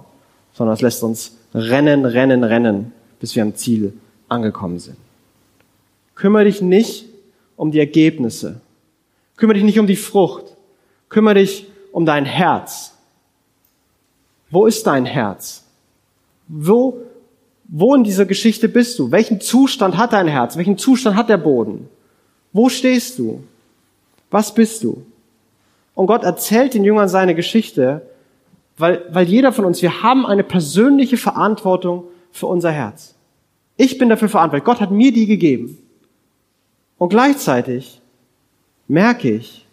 sondern 0.52 0.74
es 0.74 0.80
lässt 0.80 1.02
uns 1.02 1.36
rennen, 1.54 2.04
rennen, 2.04 2.44
rennen, 2.44 2.92
bis 3.20 3.34
wir 3.34 3.42
am 3.42 3.54
Ziel 3.54 3.94
angekommen 4.28 4.78
sind. 4.78 4.96
Kümmere 6.14 6.44
dich 6.44 6.60
nicht 6.60 7.06
um 7.56 7.70
die 7.70 7.78
Ergebnisse. 7.78 8.60
Kümmere 9.36 9.54
dich 9.54 9.64
nicht 9.64 9.78
um 9.78 9.86
die 9.86 9.96
Frucht. 9.96 10.44
Kümmere 11.08 11.34
dich 11.34 11.66
um 11.92 12.06
dein 12.06 12.24
Herz. 12.24 12.94
Wo 14.50 14.66
ist 14.66 14.86
dein 14.86 15.06
Herz? 15.06 15.64
Wo 16.46 17.00
wo 17.66 17.94
in 17.94 18.04
dieser 18.04 18.26
Geschichte 18.26 18.68
bist 18.68 18.98
du? 18.98 19.10
Welchen 19.10 19.40
Zustand 19.40 19.96
hat 19.96 20.12
dein 20.12 20.28
Herz? 20.28 20.56
Welchen 20.56 20.78
Zustand 20.78 21.16
hat 21.16 21.28
der 21.28 21.38
Boden? 21.38 21.88
Wo 22.52 22.68
stehst 22.68 23.18
du? 23.18 23.42
Was 24.30 24.54
bist 24.54 24.82
du? 24.82 25.04
Und 25.94 26.06
Gott 26.06 26.24
erzählt 26.24 26.74
den 26.74 26.84
Jüngern 26.84 27.08
seine 27.08 27.34
Geschichte, 27.34 28.02
weil, 28.76 29.04
weil 29.10 29.26
jeder 29.26 29.52
von 29.52 29.64
uns, 29.64 29.80
wir 29.82 30.02
haben 30.02 30.26
eine 30.26 30.42
persönliche 30.42 31.16
Verantwortung 31.16 32.04
für 32.32 32.46
unser 32.46 32.72
Herz. 32.72 33.14
Ich 33.76 33.98
bin 33.98 34.08
dafür 34.08 34.28
verantwortlich. 34.28 34.64
Gott 34.64 34.80
hat 34.80 34.90
mir 34.90 35.12
die 35.12 35.26
gegeben. 35.26 35.78
Und 36.98 37.08
gleichzeitig 37.10 38.00
merke 38.88 39.30
ich, 39.30 39.66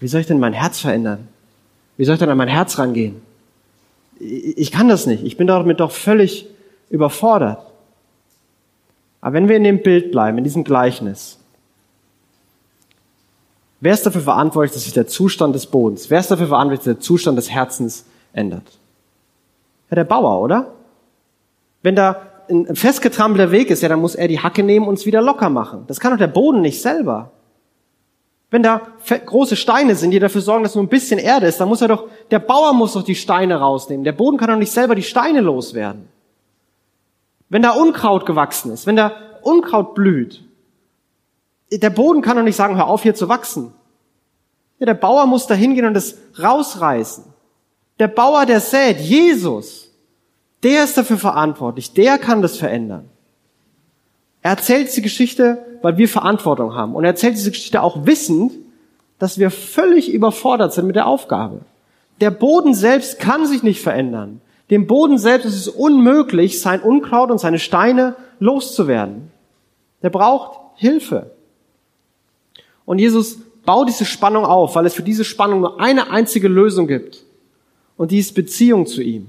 wie 0.00 0.08
soll 0.08 0.20
ich 0.20 0.26
denn 0.26 0.40
mein 0.40 0.52
Herz 0.52 0.80
verändern? 0.80 1.28
Wie 1.96 2.04
soll 2.04 2.14
ich 2.14 2.18
denn 2.18 2.28
an 2.28 2.38
mein 2.38 2.48
Herz 2.48 2.78
rangehen? 2.78 3.22
Ich 4.18 4.70
kann 4.70 4.88
das 4.88 5.06
nicht. 5.06 5.24
Ich 5.24 5.36
bin 5.36 5.46
damit 5.46 5.80
doch 5.80 5.90
völlig 5.90 6.46
überfordert. 6.90 7.64
Aber 9.20 9.32
wenn 9.34 9.48
wir 9.48 9.56
in 9.56 9.64
dem 9.64 9.82
Bild 9.82 10.12
bleiben, 10.12 10.38
in 10.38 10.44
diesem 10.44 10.64
Gleichnis, 10.64 11.38
wer 13.84 13.92
ist 13.92 14.06
dafür 14.06 14.22
verantwortlich, 14.22 14.72
dass 14.72 14.84
sich 14.84 14.94
der 14.94 15.06
Zustand 15.06 15.54
des 15.54 15.66
Bodens, 15.66 16.08
wer 16.08 16.18
ist 16.18 16.30
dafür 16.30 16.48
verantwortlich, 16.48 16.86
dass 16.86 16.94
der 16.94 17.00
Zustand 17.00 17.36
des 17.36 17.50
Herzens 17.50 18.06
ändert? 18.32 18.62
Ja, 19.90 19.96
der 19.96 20.04
Bauer, 20.04 20.40
oder? 20.40 20.72
Wenn 21.82 21.94
da 21.94 22.22
ein 22.48 22.74
festgetrampelter 22.74 23.50
Weg 23.50 23.68
ist, 23.68 23.82
ja, 23.82 23.90
dann 23.90 24.00
muss 24.00 24.14
er 24.14 24.26
die 24.26 24.40
Hacke 24.40 24.62
nehmen 24.62 24.88
und 24.88 24.94
es 24.94 25.04
wieder 25.04 25.20
locker 25.20 25.50
machen. 25.50 25.84
Das 25.86 26.00
kann 26.00 26.12
doch 26.12 26.18
der 26.18 26.28
Boden 26.28 26.62
nicht 26.62 26.80
selber. 26.80 27.30
Wenn 28.50 28.62
da 28.62 28.80
große 29.26 29.56
Steine 29.56 29.96
sind, 29.96 30.12
die 30.12 30.18
dafür 30.18 30.40
sorgen, 30.40 30.62
dass 30.62 30.74
nur 30.74 30.84
ein 30.84 30.88
bisschen 30.88 31.18
Erde 31.18 31.46
ist, 31.46 31.60
dann 31.60 31.68
muss 31.68 31.82
er 31.82 31.88
doch, 31.88 32.08
der 32.30 32.38
Bauer 32.38 32.72
muss 32.72 32.94
doch 32.94 33.02
die 33.02 33.14
Steine 33.14 33.56
rausnehmen. 33.56 34.04
Der 34.04 34.12
Boden 34.12 34.38
kann 34.38 34.48
doch 34.48 34.56
nicht 34.56 34.72
selber 34.72 34.94
die 34.94 35.02
Steine 35.02 35.42
loswerden. 35.42 36.08
Wenn 37.50 37.60
da 37.60 37.72
Unkraut 37.72 38.24
gewachsen 38.24 38.72
ist, 38.72 38.86
wenn 38.86 38.96
da 38.96 39.12
Unkraut 39.42 39.94
blüht, 39.94 40.42
der 41.78 41.90
Boden 41.90 42.22
kann 42.22 42.36
doch 42.36 42.42
nicht 42.44 42.56
sagen, 42.56 42.76
hör 42.76 42.86
auf 42.86 43.02
hier 43.02 43.14
zu 43.14 43.28
wachsen. 43.28 43.72
Ja, 44.78 44.86
der 44.86 44.94
Bauer 44.94 45.26
muss 45.26 45.46
da 45.46 45.54
hingehen 45.54 45.86
und 45.86 45.96
es 45.96 46.16
rausreißen. 46.42 47.24
Der 47.98 48.08
Bauer, 48.08 48.44
der 48.44 48.60
sät, 48.60 48.98
Jesus, 49.00 49.90
der 50.62 50.84
ist 50.84 50.96
dafür 50.96 51.18
verantwortlich, 51.18 51.92
der 51.92 52.18
kann 52.18 52.42
das 52.42 52.56
verändern. 52.56 53.08
Er 54.42 54.52
erzählt 54.52 54.88
diese 54.88 55.02
Geschichte, 55.02 55.64
weil 55.82 55.96
wir 55.96 56.08
Verantwortung 56.08 56.74
haben. 56.74 56.94
Und 56.94 57.04
er 57.04 57.10
erzählt 57.10 57.36
diese 57.36 57.50
Geschichte 57.50 57.82
auch 57.82 58.04
wissend, 58.04 58.52
dass 59.18 59.38
wir 59.38 59.50
völlig 59.50 60.12
überfordert 60.12 60.72
sind 60.72 60.86
mit 60.86 60.96
der 60.96 61.06
Aufgabe. 61.06 61.60
Der 62.20 62.30
Boden 62.30 62.74
selbst 62.74 63.18
kann 63.18 63.46
sich 63.46 63.62
nicht 63.62 63.80
verändern. 63.80 64.40
Dem 64.70 64.86
Boden 64.86 65.18
selbst 65.18 65.46
ist 65.46 65.56
es 65.56 65.68
unmöglich, 65.68 66.60
sein 66.60 66.80
Unkraut 66.80 67.30
und 67.30 67.38
seine 67.38 67.58
Steine 67.58 68.16
loszuwerden. 68.38 69.30
Der 70.02 70.10
braucht 70.10 70.58
Hilfe. 70.76 71.30
Und 72.86 72.98
Jesus 72.98 73.38
baut 73.64 73.88
diese 73.88 74.04
Spannung 74.04 74.44
auf, 74.44 74.74
weil 74.76 74.86
es 74.86 74.94
für 74.94 75.02
diese 75.02 75.24
Spannung 75.24 75.60
nur 75.60 75.80
eine 75.80 76.10
einzige 76.10 76.48
Lösung 76.48 76.86
gibt. 76.86 77.24
Und 77.96 78.10
die 78.10 78.18
ist 78.18 78.34
Beziehung 78.34 78.86
zu 78.86 79.02
ihm. 79.02 79.26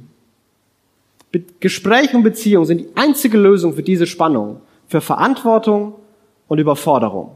Be 1.32 1.44
Gespräch 1.60 2.14
und 2.14 2.24
Beziehung 2.24 2.66
sind 2.66 2.80
die 2.80 2.90
einzige 2.96 3.38
Lösung 3.38 3.74
für 3.74 3.84
diese 3.84 4.08
Spannung, 4.08 4.62
für 4.88 5.02
Verantwortung 5.02 5.96
und 6.48 6.60
Überforderung. 6.60 7.32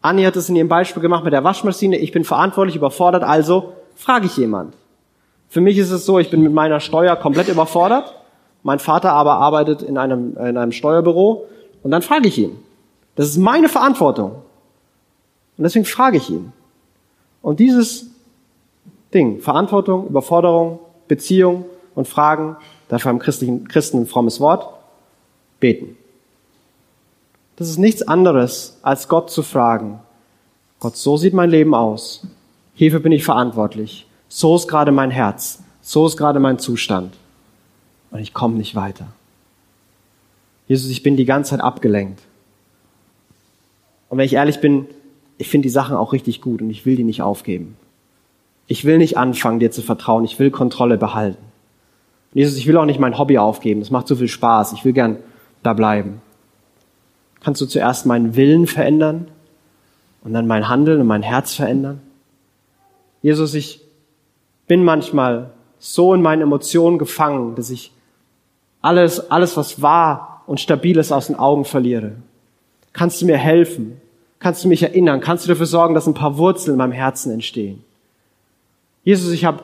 Anni 0.00 0.22
hat 0.22 0.36
es 0.36 0.48
in 0.48 0.56
ihrem 0.56 0.68
Beispiel 0.68 1.02
gemacht 1.02 1.24
mit 1.24 1.32
der 1.32 1.44
Waschmaschine. 1.44 1.98
Ich 1.98 2.12
bin 2.12 2.24
verantwortlich, 2.24 2.76
überfordert, 2.76 3.24
also 3.24 3.72
frage 3.96 4.26
ich 4.26 4.36
jemand. 4.36 4.74
Für 5.48 5.60
mich 5.60 5.78
ist 5.78 5.90
es 5.90 6.04
so, 6.04 6.18
ich 6.18 6.30
bin 6.30 6.42
mit 6.42 6.52
meiner 6.52 6.78
Steuer 6.78 7.16
komplett 7.16 7.48
überfordert. 7.48 8.14
Mein 8.62 8.78
Vater 8.78 9.12
aber 9.12 9.34
arbeitet 9.34 9.82
in 9.82 9.98
einem, 9.98 10.36
in 10.36 10.56
einem 10.56 10.72
Steuerbüro 10.72 11.46
und 11.82 11.90
dann 11.90 12.02
frage 12.02 12.28
ich 12.28 12.38
ihn. 12.38 12.56
Das 13.16 13.28
ist 13.28 13.38
meine 13.38 13.68
Verantwortung. 13.68 14.42
Und 15.58 15.64
deswegen 15.64 15.84
frage 15.84 16.16
ich 16.16 16.30
ihn. 16.30 16.52
Und 17.42 17.60
dieses 17.60 18.06
Ding, 19.12 19.40
Verantwortung, 19.40 20.06
Überforderung, 20.08 20.78
Beziehung 21.08 21.64
und 21.94 22.08
Fragen, 22.08 22.56
dafür 22.88 23.10
haben 23.10 23.18
Christen, 23.18 23.66
Christen 23.68 24.02
ein 24.02 24.06
frommes 24.06 24.40
Wort, 24.40 24.68
beten. 25.60 25.96
Das 27.56 27.68
ist 27.68 27.78
nichts 27.78 28.02
anderes, 28.02 28.78
als 28.82 29.08
Gott 29.08 29.30
zu 29.30 29.42
fragen. 29.42 29.98
Gott, 30.78 30.96
so 30.96 31.16
sieht 31.16 31.34
mein 31.34 31.50
Leben 31.50 31.74
aus. 31.74 32.24
Hierfür 32.74 33.00
bin 33.00 33.10
ich 33.10 33.24
verantwortlich. 33.24 34.06
So 34.28 34.54
ist 34.54 34.68
gerade 34.68 34.92
mein 34.92 35.10
Herz. 35.10 35.62
so 35.80 36.06
ist 36.06 36.16
gerade 36.16 36.38
mein 36.38 36.58
Zustand 36.58 37.14
und 38.10 38.20
ich 38.20 38.34
komme 38.34 38.56
nicht 38.56 38.74
weiter. 38.74 39.08
Jesus, 40.66 40.90
ich 40.90 41.02
bin 41.02 41.16
die 41.16 41.24
ganze 41.24 41.50
Zeit 41.50 41.60
abgelenkt. 41.60 42.20
Und 44.08 44.18
wenn 44.18 44.26
ich 44.26 44.34
ehrlich 44.34 44.60
bin, 44.60 44.86
ich 45.38 45.48
finde 45.48 45.66
die 45.66 45.72
Sachen 45.72 45.96
auch 45.96 46.12
richtig 46.12 46.40
gut 46.40 46.60
und 46.60 46.70
ich 46.70 46.84
will 46.84 46.96
die 46.96 47.04
nicht 47.04 47.22
aufgeben. 47.22 47.76
Ich 48.66 48.84
will 48.84 48.98
nicht 48.98 49.16
anfangen, 49.16 49.60
dir 49.60 49.70
zu 49.70 49.80
vertrauen. 49.80 50.24
Ich 50.24 50.38
will 50.38 50.50
Kontrolle 50.50 50.98
behalten. 50.98 51.42
Jesus, 52.34 52.58
ich 52.58 52.66
will 52.66 52.76
auch 52.76 52.84
nicht 52.84 53.00
mein 53.00 53.16
Hobby 53.16 53.38
aufgeben. 53.38 53.80
Das 53.80 53.90
macht 53.90 54.08
so 54.08 54.16
viel 54.16 54.28
Spaß. 54.28 54.72
Ich 54.74 54.84
will 54.84 54.92
gern 54.92 55.16
da 55.62 55.72
bleiben. 55.72 56.20
Kannst 57.40 57.60
du 57.60 57.66
zuerst 57.66 58.04
meinen 58.04 58.36
Willen 58.36 58.66
verändern 58.66 59.28
und 60.22 60.34
dann 60.34 60.46
mein 60.46 60.68
Handeln 60.68 61.00
und 61.00 61.06
mein 61.06 61.22
Herz 61.22 61.54
verändern? 61.54 62.00
Jesus, 63.22 63.54
ich 63.54 63.80
bin 64.66 64.84
manchmal 64.84 65.50
so 65.78 66.12
in 66.12 66.20
meinen 66.20 66.42
Emotionen 66.42 66.98
gefangen, 66.98 67.54
dass 67.54 67.70
ich 67.70 67.92
alles, 68.82 69.30
alles, 69.30 69.56
was 69.56 69.80
wahr 69.80 70.42
und 70.46 70.60
stabil 70.60 70.98
ist, 70.98 71.12
aus 71.12 71.28
den 71.28 71.36
Augen 71.36 71.64
verliere. 71.64 72.16
Kannst 72.92 73.22
du 73.22 73.26
mir 73.26 73.38
helfen? 73.38 74.00
Kannst 74.38 74.64
du 74.64 74.68
mich 74.68 74.82
erinnern? 74.82 75.20
Kannst 75.20 75.44
du 75.44 75.48
dafür 75.48 75.66
sorgen, 75.66 75.94
dass 75.94 76.06
ein 76.06 76.14
paar 76.14 76.38
Wurzeln 76.38 76.74
in 76.74 76.78
meinem 76.78 76.92
Herzen 76.92 77.32
entstehen? 77.32 77.82
Jesus, 79.02 79.32
ich 79.32 79.44
habe 79.44 79.62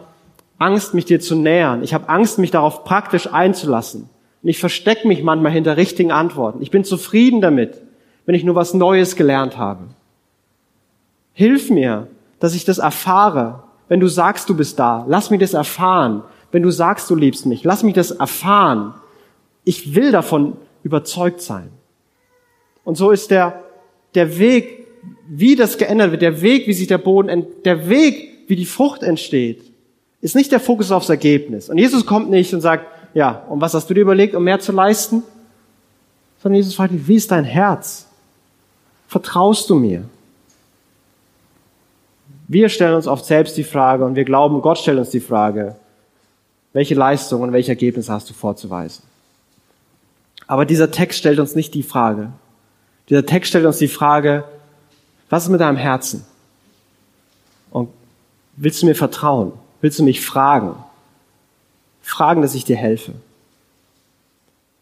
Angst, 0.58 0.94
mich 0.94 1.04
dir 1.04 1.20
zu 1.20 1.36
nähern. 1.36 1.82
Ich 1.82 1.94
habe 1.94 2.08
Angst, 2.08 2.38
mich 2.38 2.50
darauf 2.50 2.84
praktisch 2.84 3.32
einzulassen. 3.32 4.08
Und 4.42 4.48
ich 4.48 4.58
verstecke 4.58 5.06
mich 5.06 5.22
manchmal 5.22 5.52
hinter 5.52 5.76
richtigen 5.76 6.12
Antworten. 6.12 6.62
Ich 6.62 6.70
bin 6.70 6.84
zufrieden 6.84 7.40
damit, 7.40 7.80
wenn 8.26 8.34
ich 8.34 8.44
nur 8.44 8.54
was 8.54 8.74
Neues 8.74 9.16
gelernt 9.16 9.58
habe. 9.58 9.84
Hilf 11.32 11.70
mir, 11.70 12.08
dass 12.40 12.54
ich 12.54 12.64
das 12.64 12.78
erfahre. 12.78 13.64
Wenn 13.88 14.00
du 14.00 14.08
sagst, 14.08 14.48
du 14.48 14.56
bist 14.56 14.78
da, 14.78 15.04
lass 15.08 15.30
mich 15.30 15.40
das 15.40 15.54
erfahren. 15.54 16.22
Wenn 16.52 16.62
du 16.62 16.70
sagst, 16.70 17.10
du 17.10 17.16
liebst 17.16 17.46
mich, 17.46 17.64
lass 17.64 17.82
mich 17.82 17.94
das 17.94 18.12
erfahren. 18.12 18.94
Ich 19.64 19.94
will 19.94 20.12
davon 20.12 20.56
überzeugt 20.82 21.40
sein. 21.40 21.70
Und 22.84 22.96
so 22.96 23.10
ist 23.10 23.30
der, 23.30 23.63
der 24.14 24.38
Weg, 24.38 24.86
wie 25.28 25.56
das 25.56 25.78
geändert 25.78 26.10
wird, 26.10 26.22
der 26.22 26.40
Weg, 26.40 26.66
wie 26.66 26.72
sich 26.72 26.86
der 26.86 26.98
Boden, 26.98 27.46
der 27.64 27.88
Weg, 27.88 28.30
wie 28.46 28.56
die 28.56 28.66
Frucht 28.66 29.02
entsteht, 29.02 29.62
ist 30.20 30.34
nicht 30.34 30.52
der 30.52 30.60
Fokus 30.60 30.90
aufs 30.90 31.08
Ergebnis. 31.08 31.68
Und 31.68 31.78
Jesus 31.78 32.06
kommt 32.06 32.30
nicht 32.30 32.54
und 32.54 32.60
sagt, 32.60 32.86
ja, 33.14 33.44
und 33.48 33.60
was 33.60 33.74
hast 33.74 33.88
du 33.88 33.94
dir 33.94 34.00
überlegt, 34.00 34.34
um 34.34 34.44
mehr 34.44 34.60
zu 34.60 34.72
leisten? 34.72 35.22
Sondern 36.42 36.56
Jesus 36.56 36.74
fragt 36.74 36.92
dich, 36.92 37.06
wie 37.06 37.16
ist 37.16 37.30
dein 37.30 37.44
Herz? 37.44 38.06
Vertraust 39.06 39.70
du 39.70 39.74
mir? 39.76 40.04
Wir 42.48 42.68
stellen 42.68 42.94
uns 42.94 43.06
oft 43.06 43.24
selbst 43.24 43.56
die 43.56 43.64
Frage 43.64 44.04
und 44.04 44.16
wir 44.16 44.24
glauben, 44.24 44.60
Gott 44.60 44.78
stellt 44.78 44.98
uns 44.98 45.10
die 45.10 45.20
Frage, 45.20 45.76
welche 46.72 46.94
Leistung 46.94 47.42
und 47.42 47.52
welche 47.52 47.72
Ergebnisse 47.72 48.12
hast 48.12 48.28
du 48.28 48.34
vorzuweisen? 48.34 49.04
Aber 50.46 50.66
dieser 50.66 50.90
Text 50.90 51.18
stellt 51.18 51.38
uns 51.38 51.54
nicht 51.54 51.72
die 51.74 51.82
Frage. 51.82 52.32
Dieser 53.08 53.26
Text 53.26 53.50
stellt 53.50 53.66
uns 53.66 53.78
die 53.78 53.88
Frage, 53.88 54.44
was 55.28 55.44
ist 55.44 55.50
mit 55.50 55.60
deinem 55.60 55.76
Herzen? 55.76 56.24
Und 57.70 57.90
willst 58.56 58.82
du 58.82 58.86
mir 58.86 58.94
vertrauen? 58.94 59.52
Willst 59.80 59.98
du 59.98 60.04
mich 60.04 60.24
fragen? 60.24 60.76
Fragen, 62.02 62.42
dass 62.42 62.54
ich 62.54 62.64
dir 62.64 62.76
helfe. 62.76 63.12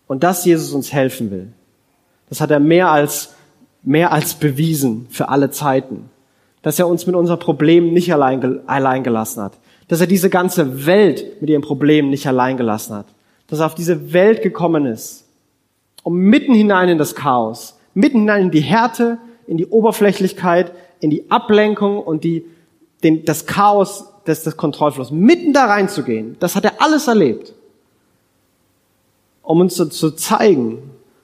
Und 0.06 0.22
dass 0.22 0.44
Jesus 0.44 0.72
uns 0.72 0.92
helfen 0.92 1.30
will, 1.30 1.52
das 2.28 2.40
hat 2.40 2.50
er 2.50 2.60
mehr 2.60 2.90
als, 2.90 3.34
mehr 3.82 4.12
als 4.12 4.34
bewiesen 4.34 5.06
für 5.10 5.28
alle 5.28 5.50
Zeiten. 5.50 6.10
Dass 6.62 6.78
er 6.78 6.86
uns 6.86 7.06
mit 7.06 7.16
unserem 7.16 7.40
Problem 7.40 7.92
nicht 7.92 8.12
allein, 8.12 8.66
allein 8.68 9.02
gelassen 9.02 9.42
hat. 9.42 9.54
Dass 9.88 10.00
er 10.00 10.06
diese 10.06 10.30
ganze 10.30 10.86
Welt 10.86 11.40
mit 11.40 11.50
ihrem 11.50 11.62
Problem 11.62 12.08
nicht 12.08 12.26
allein 12.26 12.56
gelassen 12.56 12.94
hat. 12.94 13.06
Dass 13.48 13.60
er 13.60 13.66
auf 13.66 13.74
diese 13.74 14.12
Welt 14.12 14.42
gekommen 14.42 14.86
ist, 14.86 15.24
um 16.02 16.16
mitten 16.16 16.54
hinein 16.54 16.88
in 16.88 16.98
das 16.98 17.14
Chaos, 17.14 17.76
mitten 17.94 18.28
in 18.28 18.50
die 18.50 18.60
Härte, 18.60 19.18
in 19.46 19.56
die 19.56 19.66
Oberflächlichkeit, 19.66 20.72
in 21.00 21.10
die 21.10 21.30
Ablenkung 21.30 21.98
und 21.98 22.24
die, 22.24 22.44
den, 23.02 23.24
das 23.24 23.46
Chaos 23.46 24.06
des, 24.26 24.44
des 24.44 24.56
Kontrollflusses, 24.56 25.12
mitten 25.12 25.52
da 25.52 25.66
reinzugehen. 25.66 26.36
Das 26.40 26.56
hat 26.56 26.64
er 26.64 26.80
alles 26.80 27.08
erlebt. 27.08 27.54
Um 29.42 29.60
uns 29.60 29.74
zu, 29.74 29.86
zu 29.86 30.12
zeigen, 30.12 30.78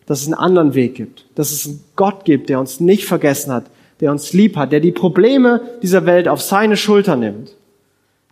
dass 0.07 0.23
es 0.23 0.27
einen 0.27 0.35
anderen 0.35 0.75
Weg 0.75 0.95
gibt, 0.95 1.27
dass 1.35 1.53
es 1.53 1.67
einen 1.67 1.85
Gott 1.95 2.25
gibt, 2.25 2.49
der 2.49 2.59
uns 2.59 2.81
nicht 2.81 3.05
vergessen 3.05 3.53
hat, 3.53 3.67
der 4.01 4.11
uns 4.11 4.33
lieb 4.33 4.57
hat, 4.57 4.73
der 4.73 4.81
die 4.81 4.93
Probleme 4.93 5.61
dieser 5.83 6.07
Welt 6.07 6.29
auf 6.29 6.41
seine 6.41 6.77
Schulter 6.77 7.15
nimmt. 7.17 7.55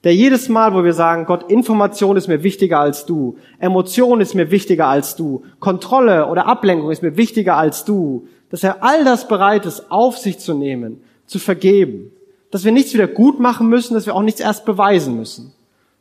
Der 0.06 0.14
jedes 0.14 0.48
Mal, 0.48 0.72
wo 0.72 0.84
wir 0.84 0.92
sagen, 0.92 1.26
Gott, 1.26 1.50
Information 1.50 2.16
ist 2.16 2.28
mir 2.28 2.44
wichtiger 2.44 2.78
als 2.78 3.06
du, 3.06 3.38
Emotion 3.58 4.20
ist 4.20 4.36
mir 4.36 4.52
wichtiger 4.52 4.86
als 4.86 5.16
du, 5.16 5.42
Kontrolle 5.58 6.28
oder 6.28 6.46
Ablenkung 6.46 6.92
ist 6.92 7.02
mir 7.02 7.16
wichtiger 7.16 7.56
als 7.56 7.84
du, 7.84 8.28
dass 8.48 8.62
er 8.62 8.84
all 8.84 9.04
das 9.04 9.26
bereit 9.26 9.66
ist, 9.66 9.90
auf 9.90 10.16
sich 10.16 10.38
zu 10.38 10.54
nehmen, 10.54 11.02
zu 11.26 11.40
vergeben. 11.40 12.12
Dass 12.52 12.64
wir 12.64 12.70
nichts 12.70 12.94
wieder 12.94 13.08
gut 13.08 13.40
machen 13.40 13.68
müssen, 13.68 13.94
dass 13.94 14.06
wir 14.06 14.14
auch 14.14 14.22
nichts 14.22 14.38
erst 14.38 14.64
beweisen 14.64 15.16
müssen. 15.16 15.52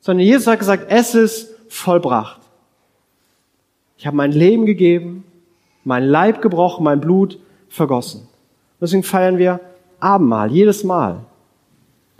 Sondern 0.01 0.23
Jesus 0.23 0.45
hat 0.45 0.59
gesagt, 0.59 0.85
es 0.89 1.15
ist 1.15 1.55
vollbracht. 1.67 2.41
Ich 3.97 4.05
habe 4.05 4.15
mein 4.15 4.33
Leben 4.33 4.67
gegeben, 4.67 5.23
mein 5.83 6.03
Leib 6.03 6.43
gebrochen, 6.43 6.83
mein 6.83 7.01
Blut 7.01 7.39
vergossen. 7.69 8.27
Deswegen 8.79 9.01
feiern 9.01 9.39
wir 9.39 9.61
Abendmahl, 9.99 10.51
jedes 10.51 10.83
Mal. 10.83 11.21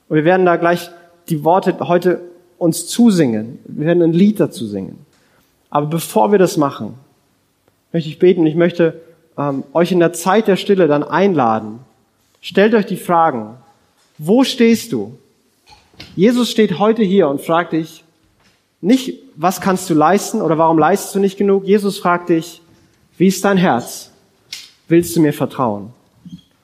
Und 0.10 0.16
wir 0.16 0.26
werden 0.26 0.48
da 0.48 0.56
gleich 0.56 0.90
die 1.30 1.44
Worte 1.44 1.78
heute 1.88 2.22
uns 2.58 2.88
zusingen. 2.88 3.60
Wir 3.66 3.88
werden 3.88 4.04
ein 4.04 4.14
Lied 4.14 4.40
dazu 4.40 4.66
singen. 4.68 5.06
Aber 5.70 5.88
bevor 5.88 6.32
wir 6.32 6.40
das 6.40 6.58
machen, 6.58 6.96
möchte 7.92 8.10
ich 8.10 8.20
beten, 8.20 8.46
ich 8.46 8.56
möchte 8.56 9.02
ähm, 9.38 9.64
euch 9.74 9.92
in 9.92 10.00
der 10.00 10.14
Zeit 10.14 10.48
der 10.48 10.56
Stille 10.56 10.88
dann 10.88 11.04
einladen. 11.04 11.80
Stellt 12.42 12.74
euch 12.74 12.86
die 12.86 12.98
Fragen. 12.98 13.56
Wo 14.18 14.44
stehst 14.44 14.92
du? 14.94 15.18
Jesus 16.16 16.52
steht 16.52 16.80
heute 16.80 17.04
hier 17.04 17.28
und 17.28 17.42
fragt 17.42 17.74
dich 17.74 18.04
nicht, 18.82 19.20
was 19.36 19.62
kannst 19.62 19.90
du 19.90 19.94
leisten 19.94 20.42
oder 20.42 20.58
warum 20.58 20.78
leistest 20.78 21.16
du 21.16 21.20
nicht 21.20 21.38
genug? 21.38 21.66
Jesus 21.66 21.98
fragt 21.98 22.30
dich, 22.30 22.62
wie 23.18 23.28
ist 23.28 23.44
dein 23.44 23.58
Herz? 23.58 24.12
Willst 24.88 25.16
du 25.16 25.22
mir 25.22 25.34
vertrauen? 25.34 25.92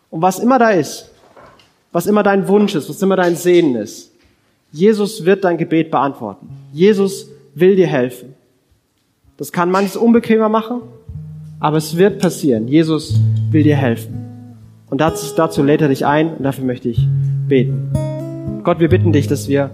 Und 0.09 0.21
was 0.21 0.37
immer 0.37 0.59
da 0.59 0.69
ist, 0.69 1.09
was 1.91 2.05
immer 2.05 2.23
dein 2.23 2.47
Wunsch 2.47 2.75
ist, 2.75 2.89
was 2.89 3.01
immer 3.01 3.15
dein 3.15 3.35
Sehnen 3.35 3.75
ist, 3.75 4.10
Jesus 4.71 5.25
wird 5.25 5.43
dein 5.43 5.57
Gebet 5.57 5.91
beantworten. 5.91 6.49
Jesus 6.71 7.29
will 7.55 7.75
dir 7.75 7.87
helfen. 7.87 8.33
Das 9.37 9.51
kann 9.51 9.71
manches 9.71 9.97
unbequemer 9.97 10.49
machen, 10.49 10.81
aber 11.59 11.77
es 11.77 11.97
wird 11.97 12.19
passieren. 12.19 12.67
Jesus 12.67 13.19
will 13.49 13.63
dir 13.63 13.75
helfen. 13.75 14.21
Und 14.89 15.01
dazu, 15.01 15.25
dazu 15.35 15.63
lädt 15.63 15.81
er 15.81 15.87
dich 15.87 16.05
ein 16.05 16.35
und 16.35 16.43
dafür 16.43 16.65
möchte 16.65 16.89
ich 16.89 17.07
beten. 17.47 17.91
Gott, 18.63 18.79
wir 18.79 18.89
bitten 18.89 19.11
dich, 19.11 19.27
dass 19.27 19.47
wir 19.47 19.71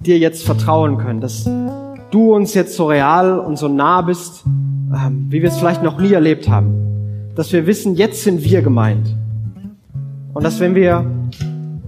dir 0.00 0.18
jetzt 0.18 0.44
vertrauen 0.44 0.98
können, 0.98 1.20
dass 1.20 1.48
du 2.10 2.34
uns 2.34 2.54
jetzt 2.54 2.74
so 2.74 2.86
real 2.86 3.38
und 3.38 3.58
so 3.58 3.68
nah 3.68 4.02
bist, 4.02 4.44
ähm, 4.46 5.26
wie 5.28 5.42
wir 5.42 5.48
es 5.48 5.58
vielleicht 5.58 5.82
noch 5.82 6.00
nie 6.00 6.12
erlebt 6.12 6.48
haben. 6.48 7.32
Dass 7.34 7.52
wir 7.52 7.66
wissen, 7.66 7.96
jetzt 7.96 8.22
sind 8.22 8.42
wir 8.44 8.62
gemeint. 8.62 9.14
Und 10.32 10.44
dass 10.44 10.60
wenn 10.60 10.74
wir 10.74 11.04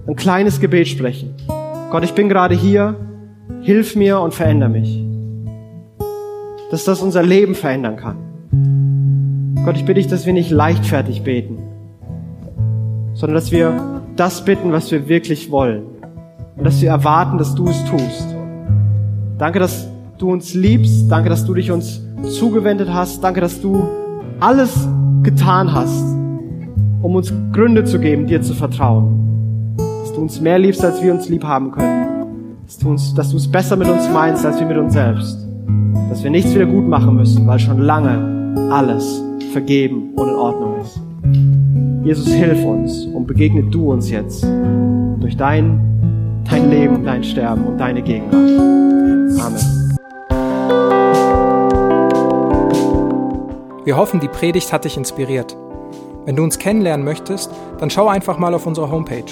ein 0.07 0.15
kleines 0.15 0.59
Gebet 0.59 0.87
sprechen, 0.87 1.33
Gott, 1.89 2.03
ich 2.03 2.13
bin 2.13 2.29
gerade 2.29 2.53
hier, 2.53 2.95
hilf 3.61 3.95
mir 3.95 4.19
und 4.19 4.35
verändere 4.35 4.69
mich. 4.69 5.03
Dass 6.69 6.83
das 6.83 7.01
unser 7.01 7.23
Leben 7.23 7.55
verändern 7.55 7.95
kann. 7.95 9.55
Gott, 9.65 9.75
ich 9.75 9.85
bitte 9.85 9.95
dich, 9.95 10.07
dass 10.07 10.27
wir 10.27 10.33
nicht 10.33 10.51
leichtfertig 10.51 11.23
beten, 11.23 11.57
sondern 13.13 13.33
dass 13.33 13.51
wir 13.51 14.03
das 14.15 14.45
bitten, 14.45 14.71
was 14.71 14.91
wir 14.91 15.09
wirklich 15.09 15.49
wollen. 15.49 15.85
Und 16.57 16.63
dass 16.63 16.79
wir 16.79 16.89
erwarten, 16.89 17.39
dass 17.39 17.55
du 17.55 17.67
es 17.67 17.83
tust. 17.85 18.35
Danke, 19.39 19.57
dass 19.57 19.87
du 20.19 20.31
uns 20.31 20.53
liebst. 20.53 21.09
Danke, 21.09 21.29
dass 21.29 21.43
du 21.43 21.55
dich 21.55 21.71
uns 21.71 22.03
zugewendet 22.21 22.89
hast. 22.93 23.23
Danke, 23.23 23.41
dass 23.41 23.61
du 23.61 23.83
alles 24.39 24.87
getan 25.23 25.73
hast, 25.73 26.03
um 27.01 27.15
uns 27.15 27.33
Gründe 27.51 27.83
zu 27.83 27.99
geben, 27.99 28.27
dir 28.27 28.43
zu 28.43 28.53
vertrauen. 28.53 29.18
Du 30.19 30.23
uns 30.23 30.41
mehr 30.41 30.59
liebst, 30.59 30.83
als 30.83 31.01
wir 31.01 31.13
uns 31.13 31.29
lieb 31.29 31.45
haben 31.45 31.71
können. 31.71 32.59
Dass 32.65 32.77
du, 32.77 32.89
uns, 32.89 33.13
dass 33.13 33.29
du 33.29 33.37
es 33.37 33.49
besser 33.49 33.77
mit 33.77 33.87
uns 33.87 34.09
meinst, 34.09 34.45
als 34.45 34.59
wir 34.59 34.67
mit 34.67 34.75
uns 34.75 34.91
selbst. 34.91 35.47
Dass 36.09 36.21
wir 36.21 36.29
nichts 36.29 36.53
wieder 36.53 36.65
gut 36.65 36.85
machen 36.89 37.15
müssen, 37.15 37.47
weil 37.47 37.57
schon 37.57 37.79
lange 37.79 38.53
alles 38.69 39.23
vergeben 39.53 40.09
und 40.17 40.27
in 40.27 40.35
Ordnung 40.35 40.81
ist. 40.81 40.99
Jesus, 42.03 42.27
hilf 42.27 42.65
uns 42.65 43.05
und 43.05 43.27
begegne 43.27 43.63
du 43.63 43.93
uns 43.93 44.09
jetzt 44.09 44.45
durch 45.21 45.37
dein, 45.37 45.79
dein 46.49 46.69
Leben, 46.69 47.05
dein 47.05 47.23
Sterben 47.23 47.63
und 47.63 47.77
deine 47.77 48.01
Gegenwart. 48.01 49.39
Amen. 49.39 49.95
Wir 53.85 53.95
hoffen, 53.95 54.19
die 54.19 54.27
Predigt 54.27 54.73
hat 54.73 54.83
dich 54.83 54.97
inspiriert. 54.97 55.55
Wenn 56.25 56.35
du 56.35 56.43
uns 56.43 56.59
kennenlernen 56.59 57.05
möchtest, 57.05 57.49
dann 57.79 57.89
schau 57.89 58.09
einfach 58.09 58.37
mal 58.37 58.53
auf 58.53 58.67
unsere 58.67 58.91
Homepage 58.91 59.23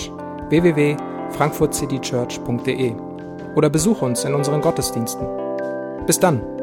www.frankfurtcitychurch.de 0.49 2.95
oder 3.55 3.69
besuche 3.69 4.05
uns 4.05 4.23
in 4.23 4.33
unseren 4.33 4.61
Gottesdiensten. 4.61 5.27
Bis 6.05 6.19
dann! 6.19 6.56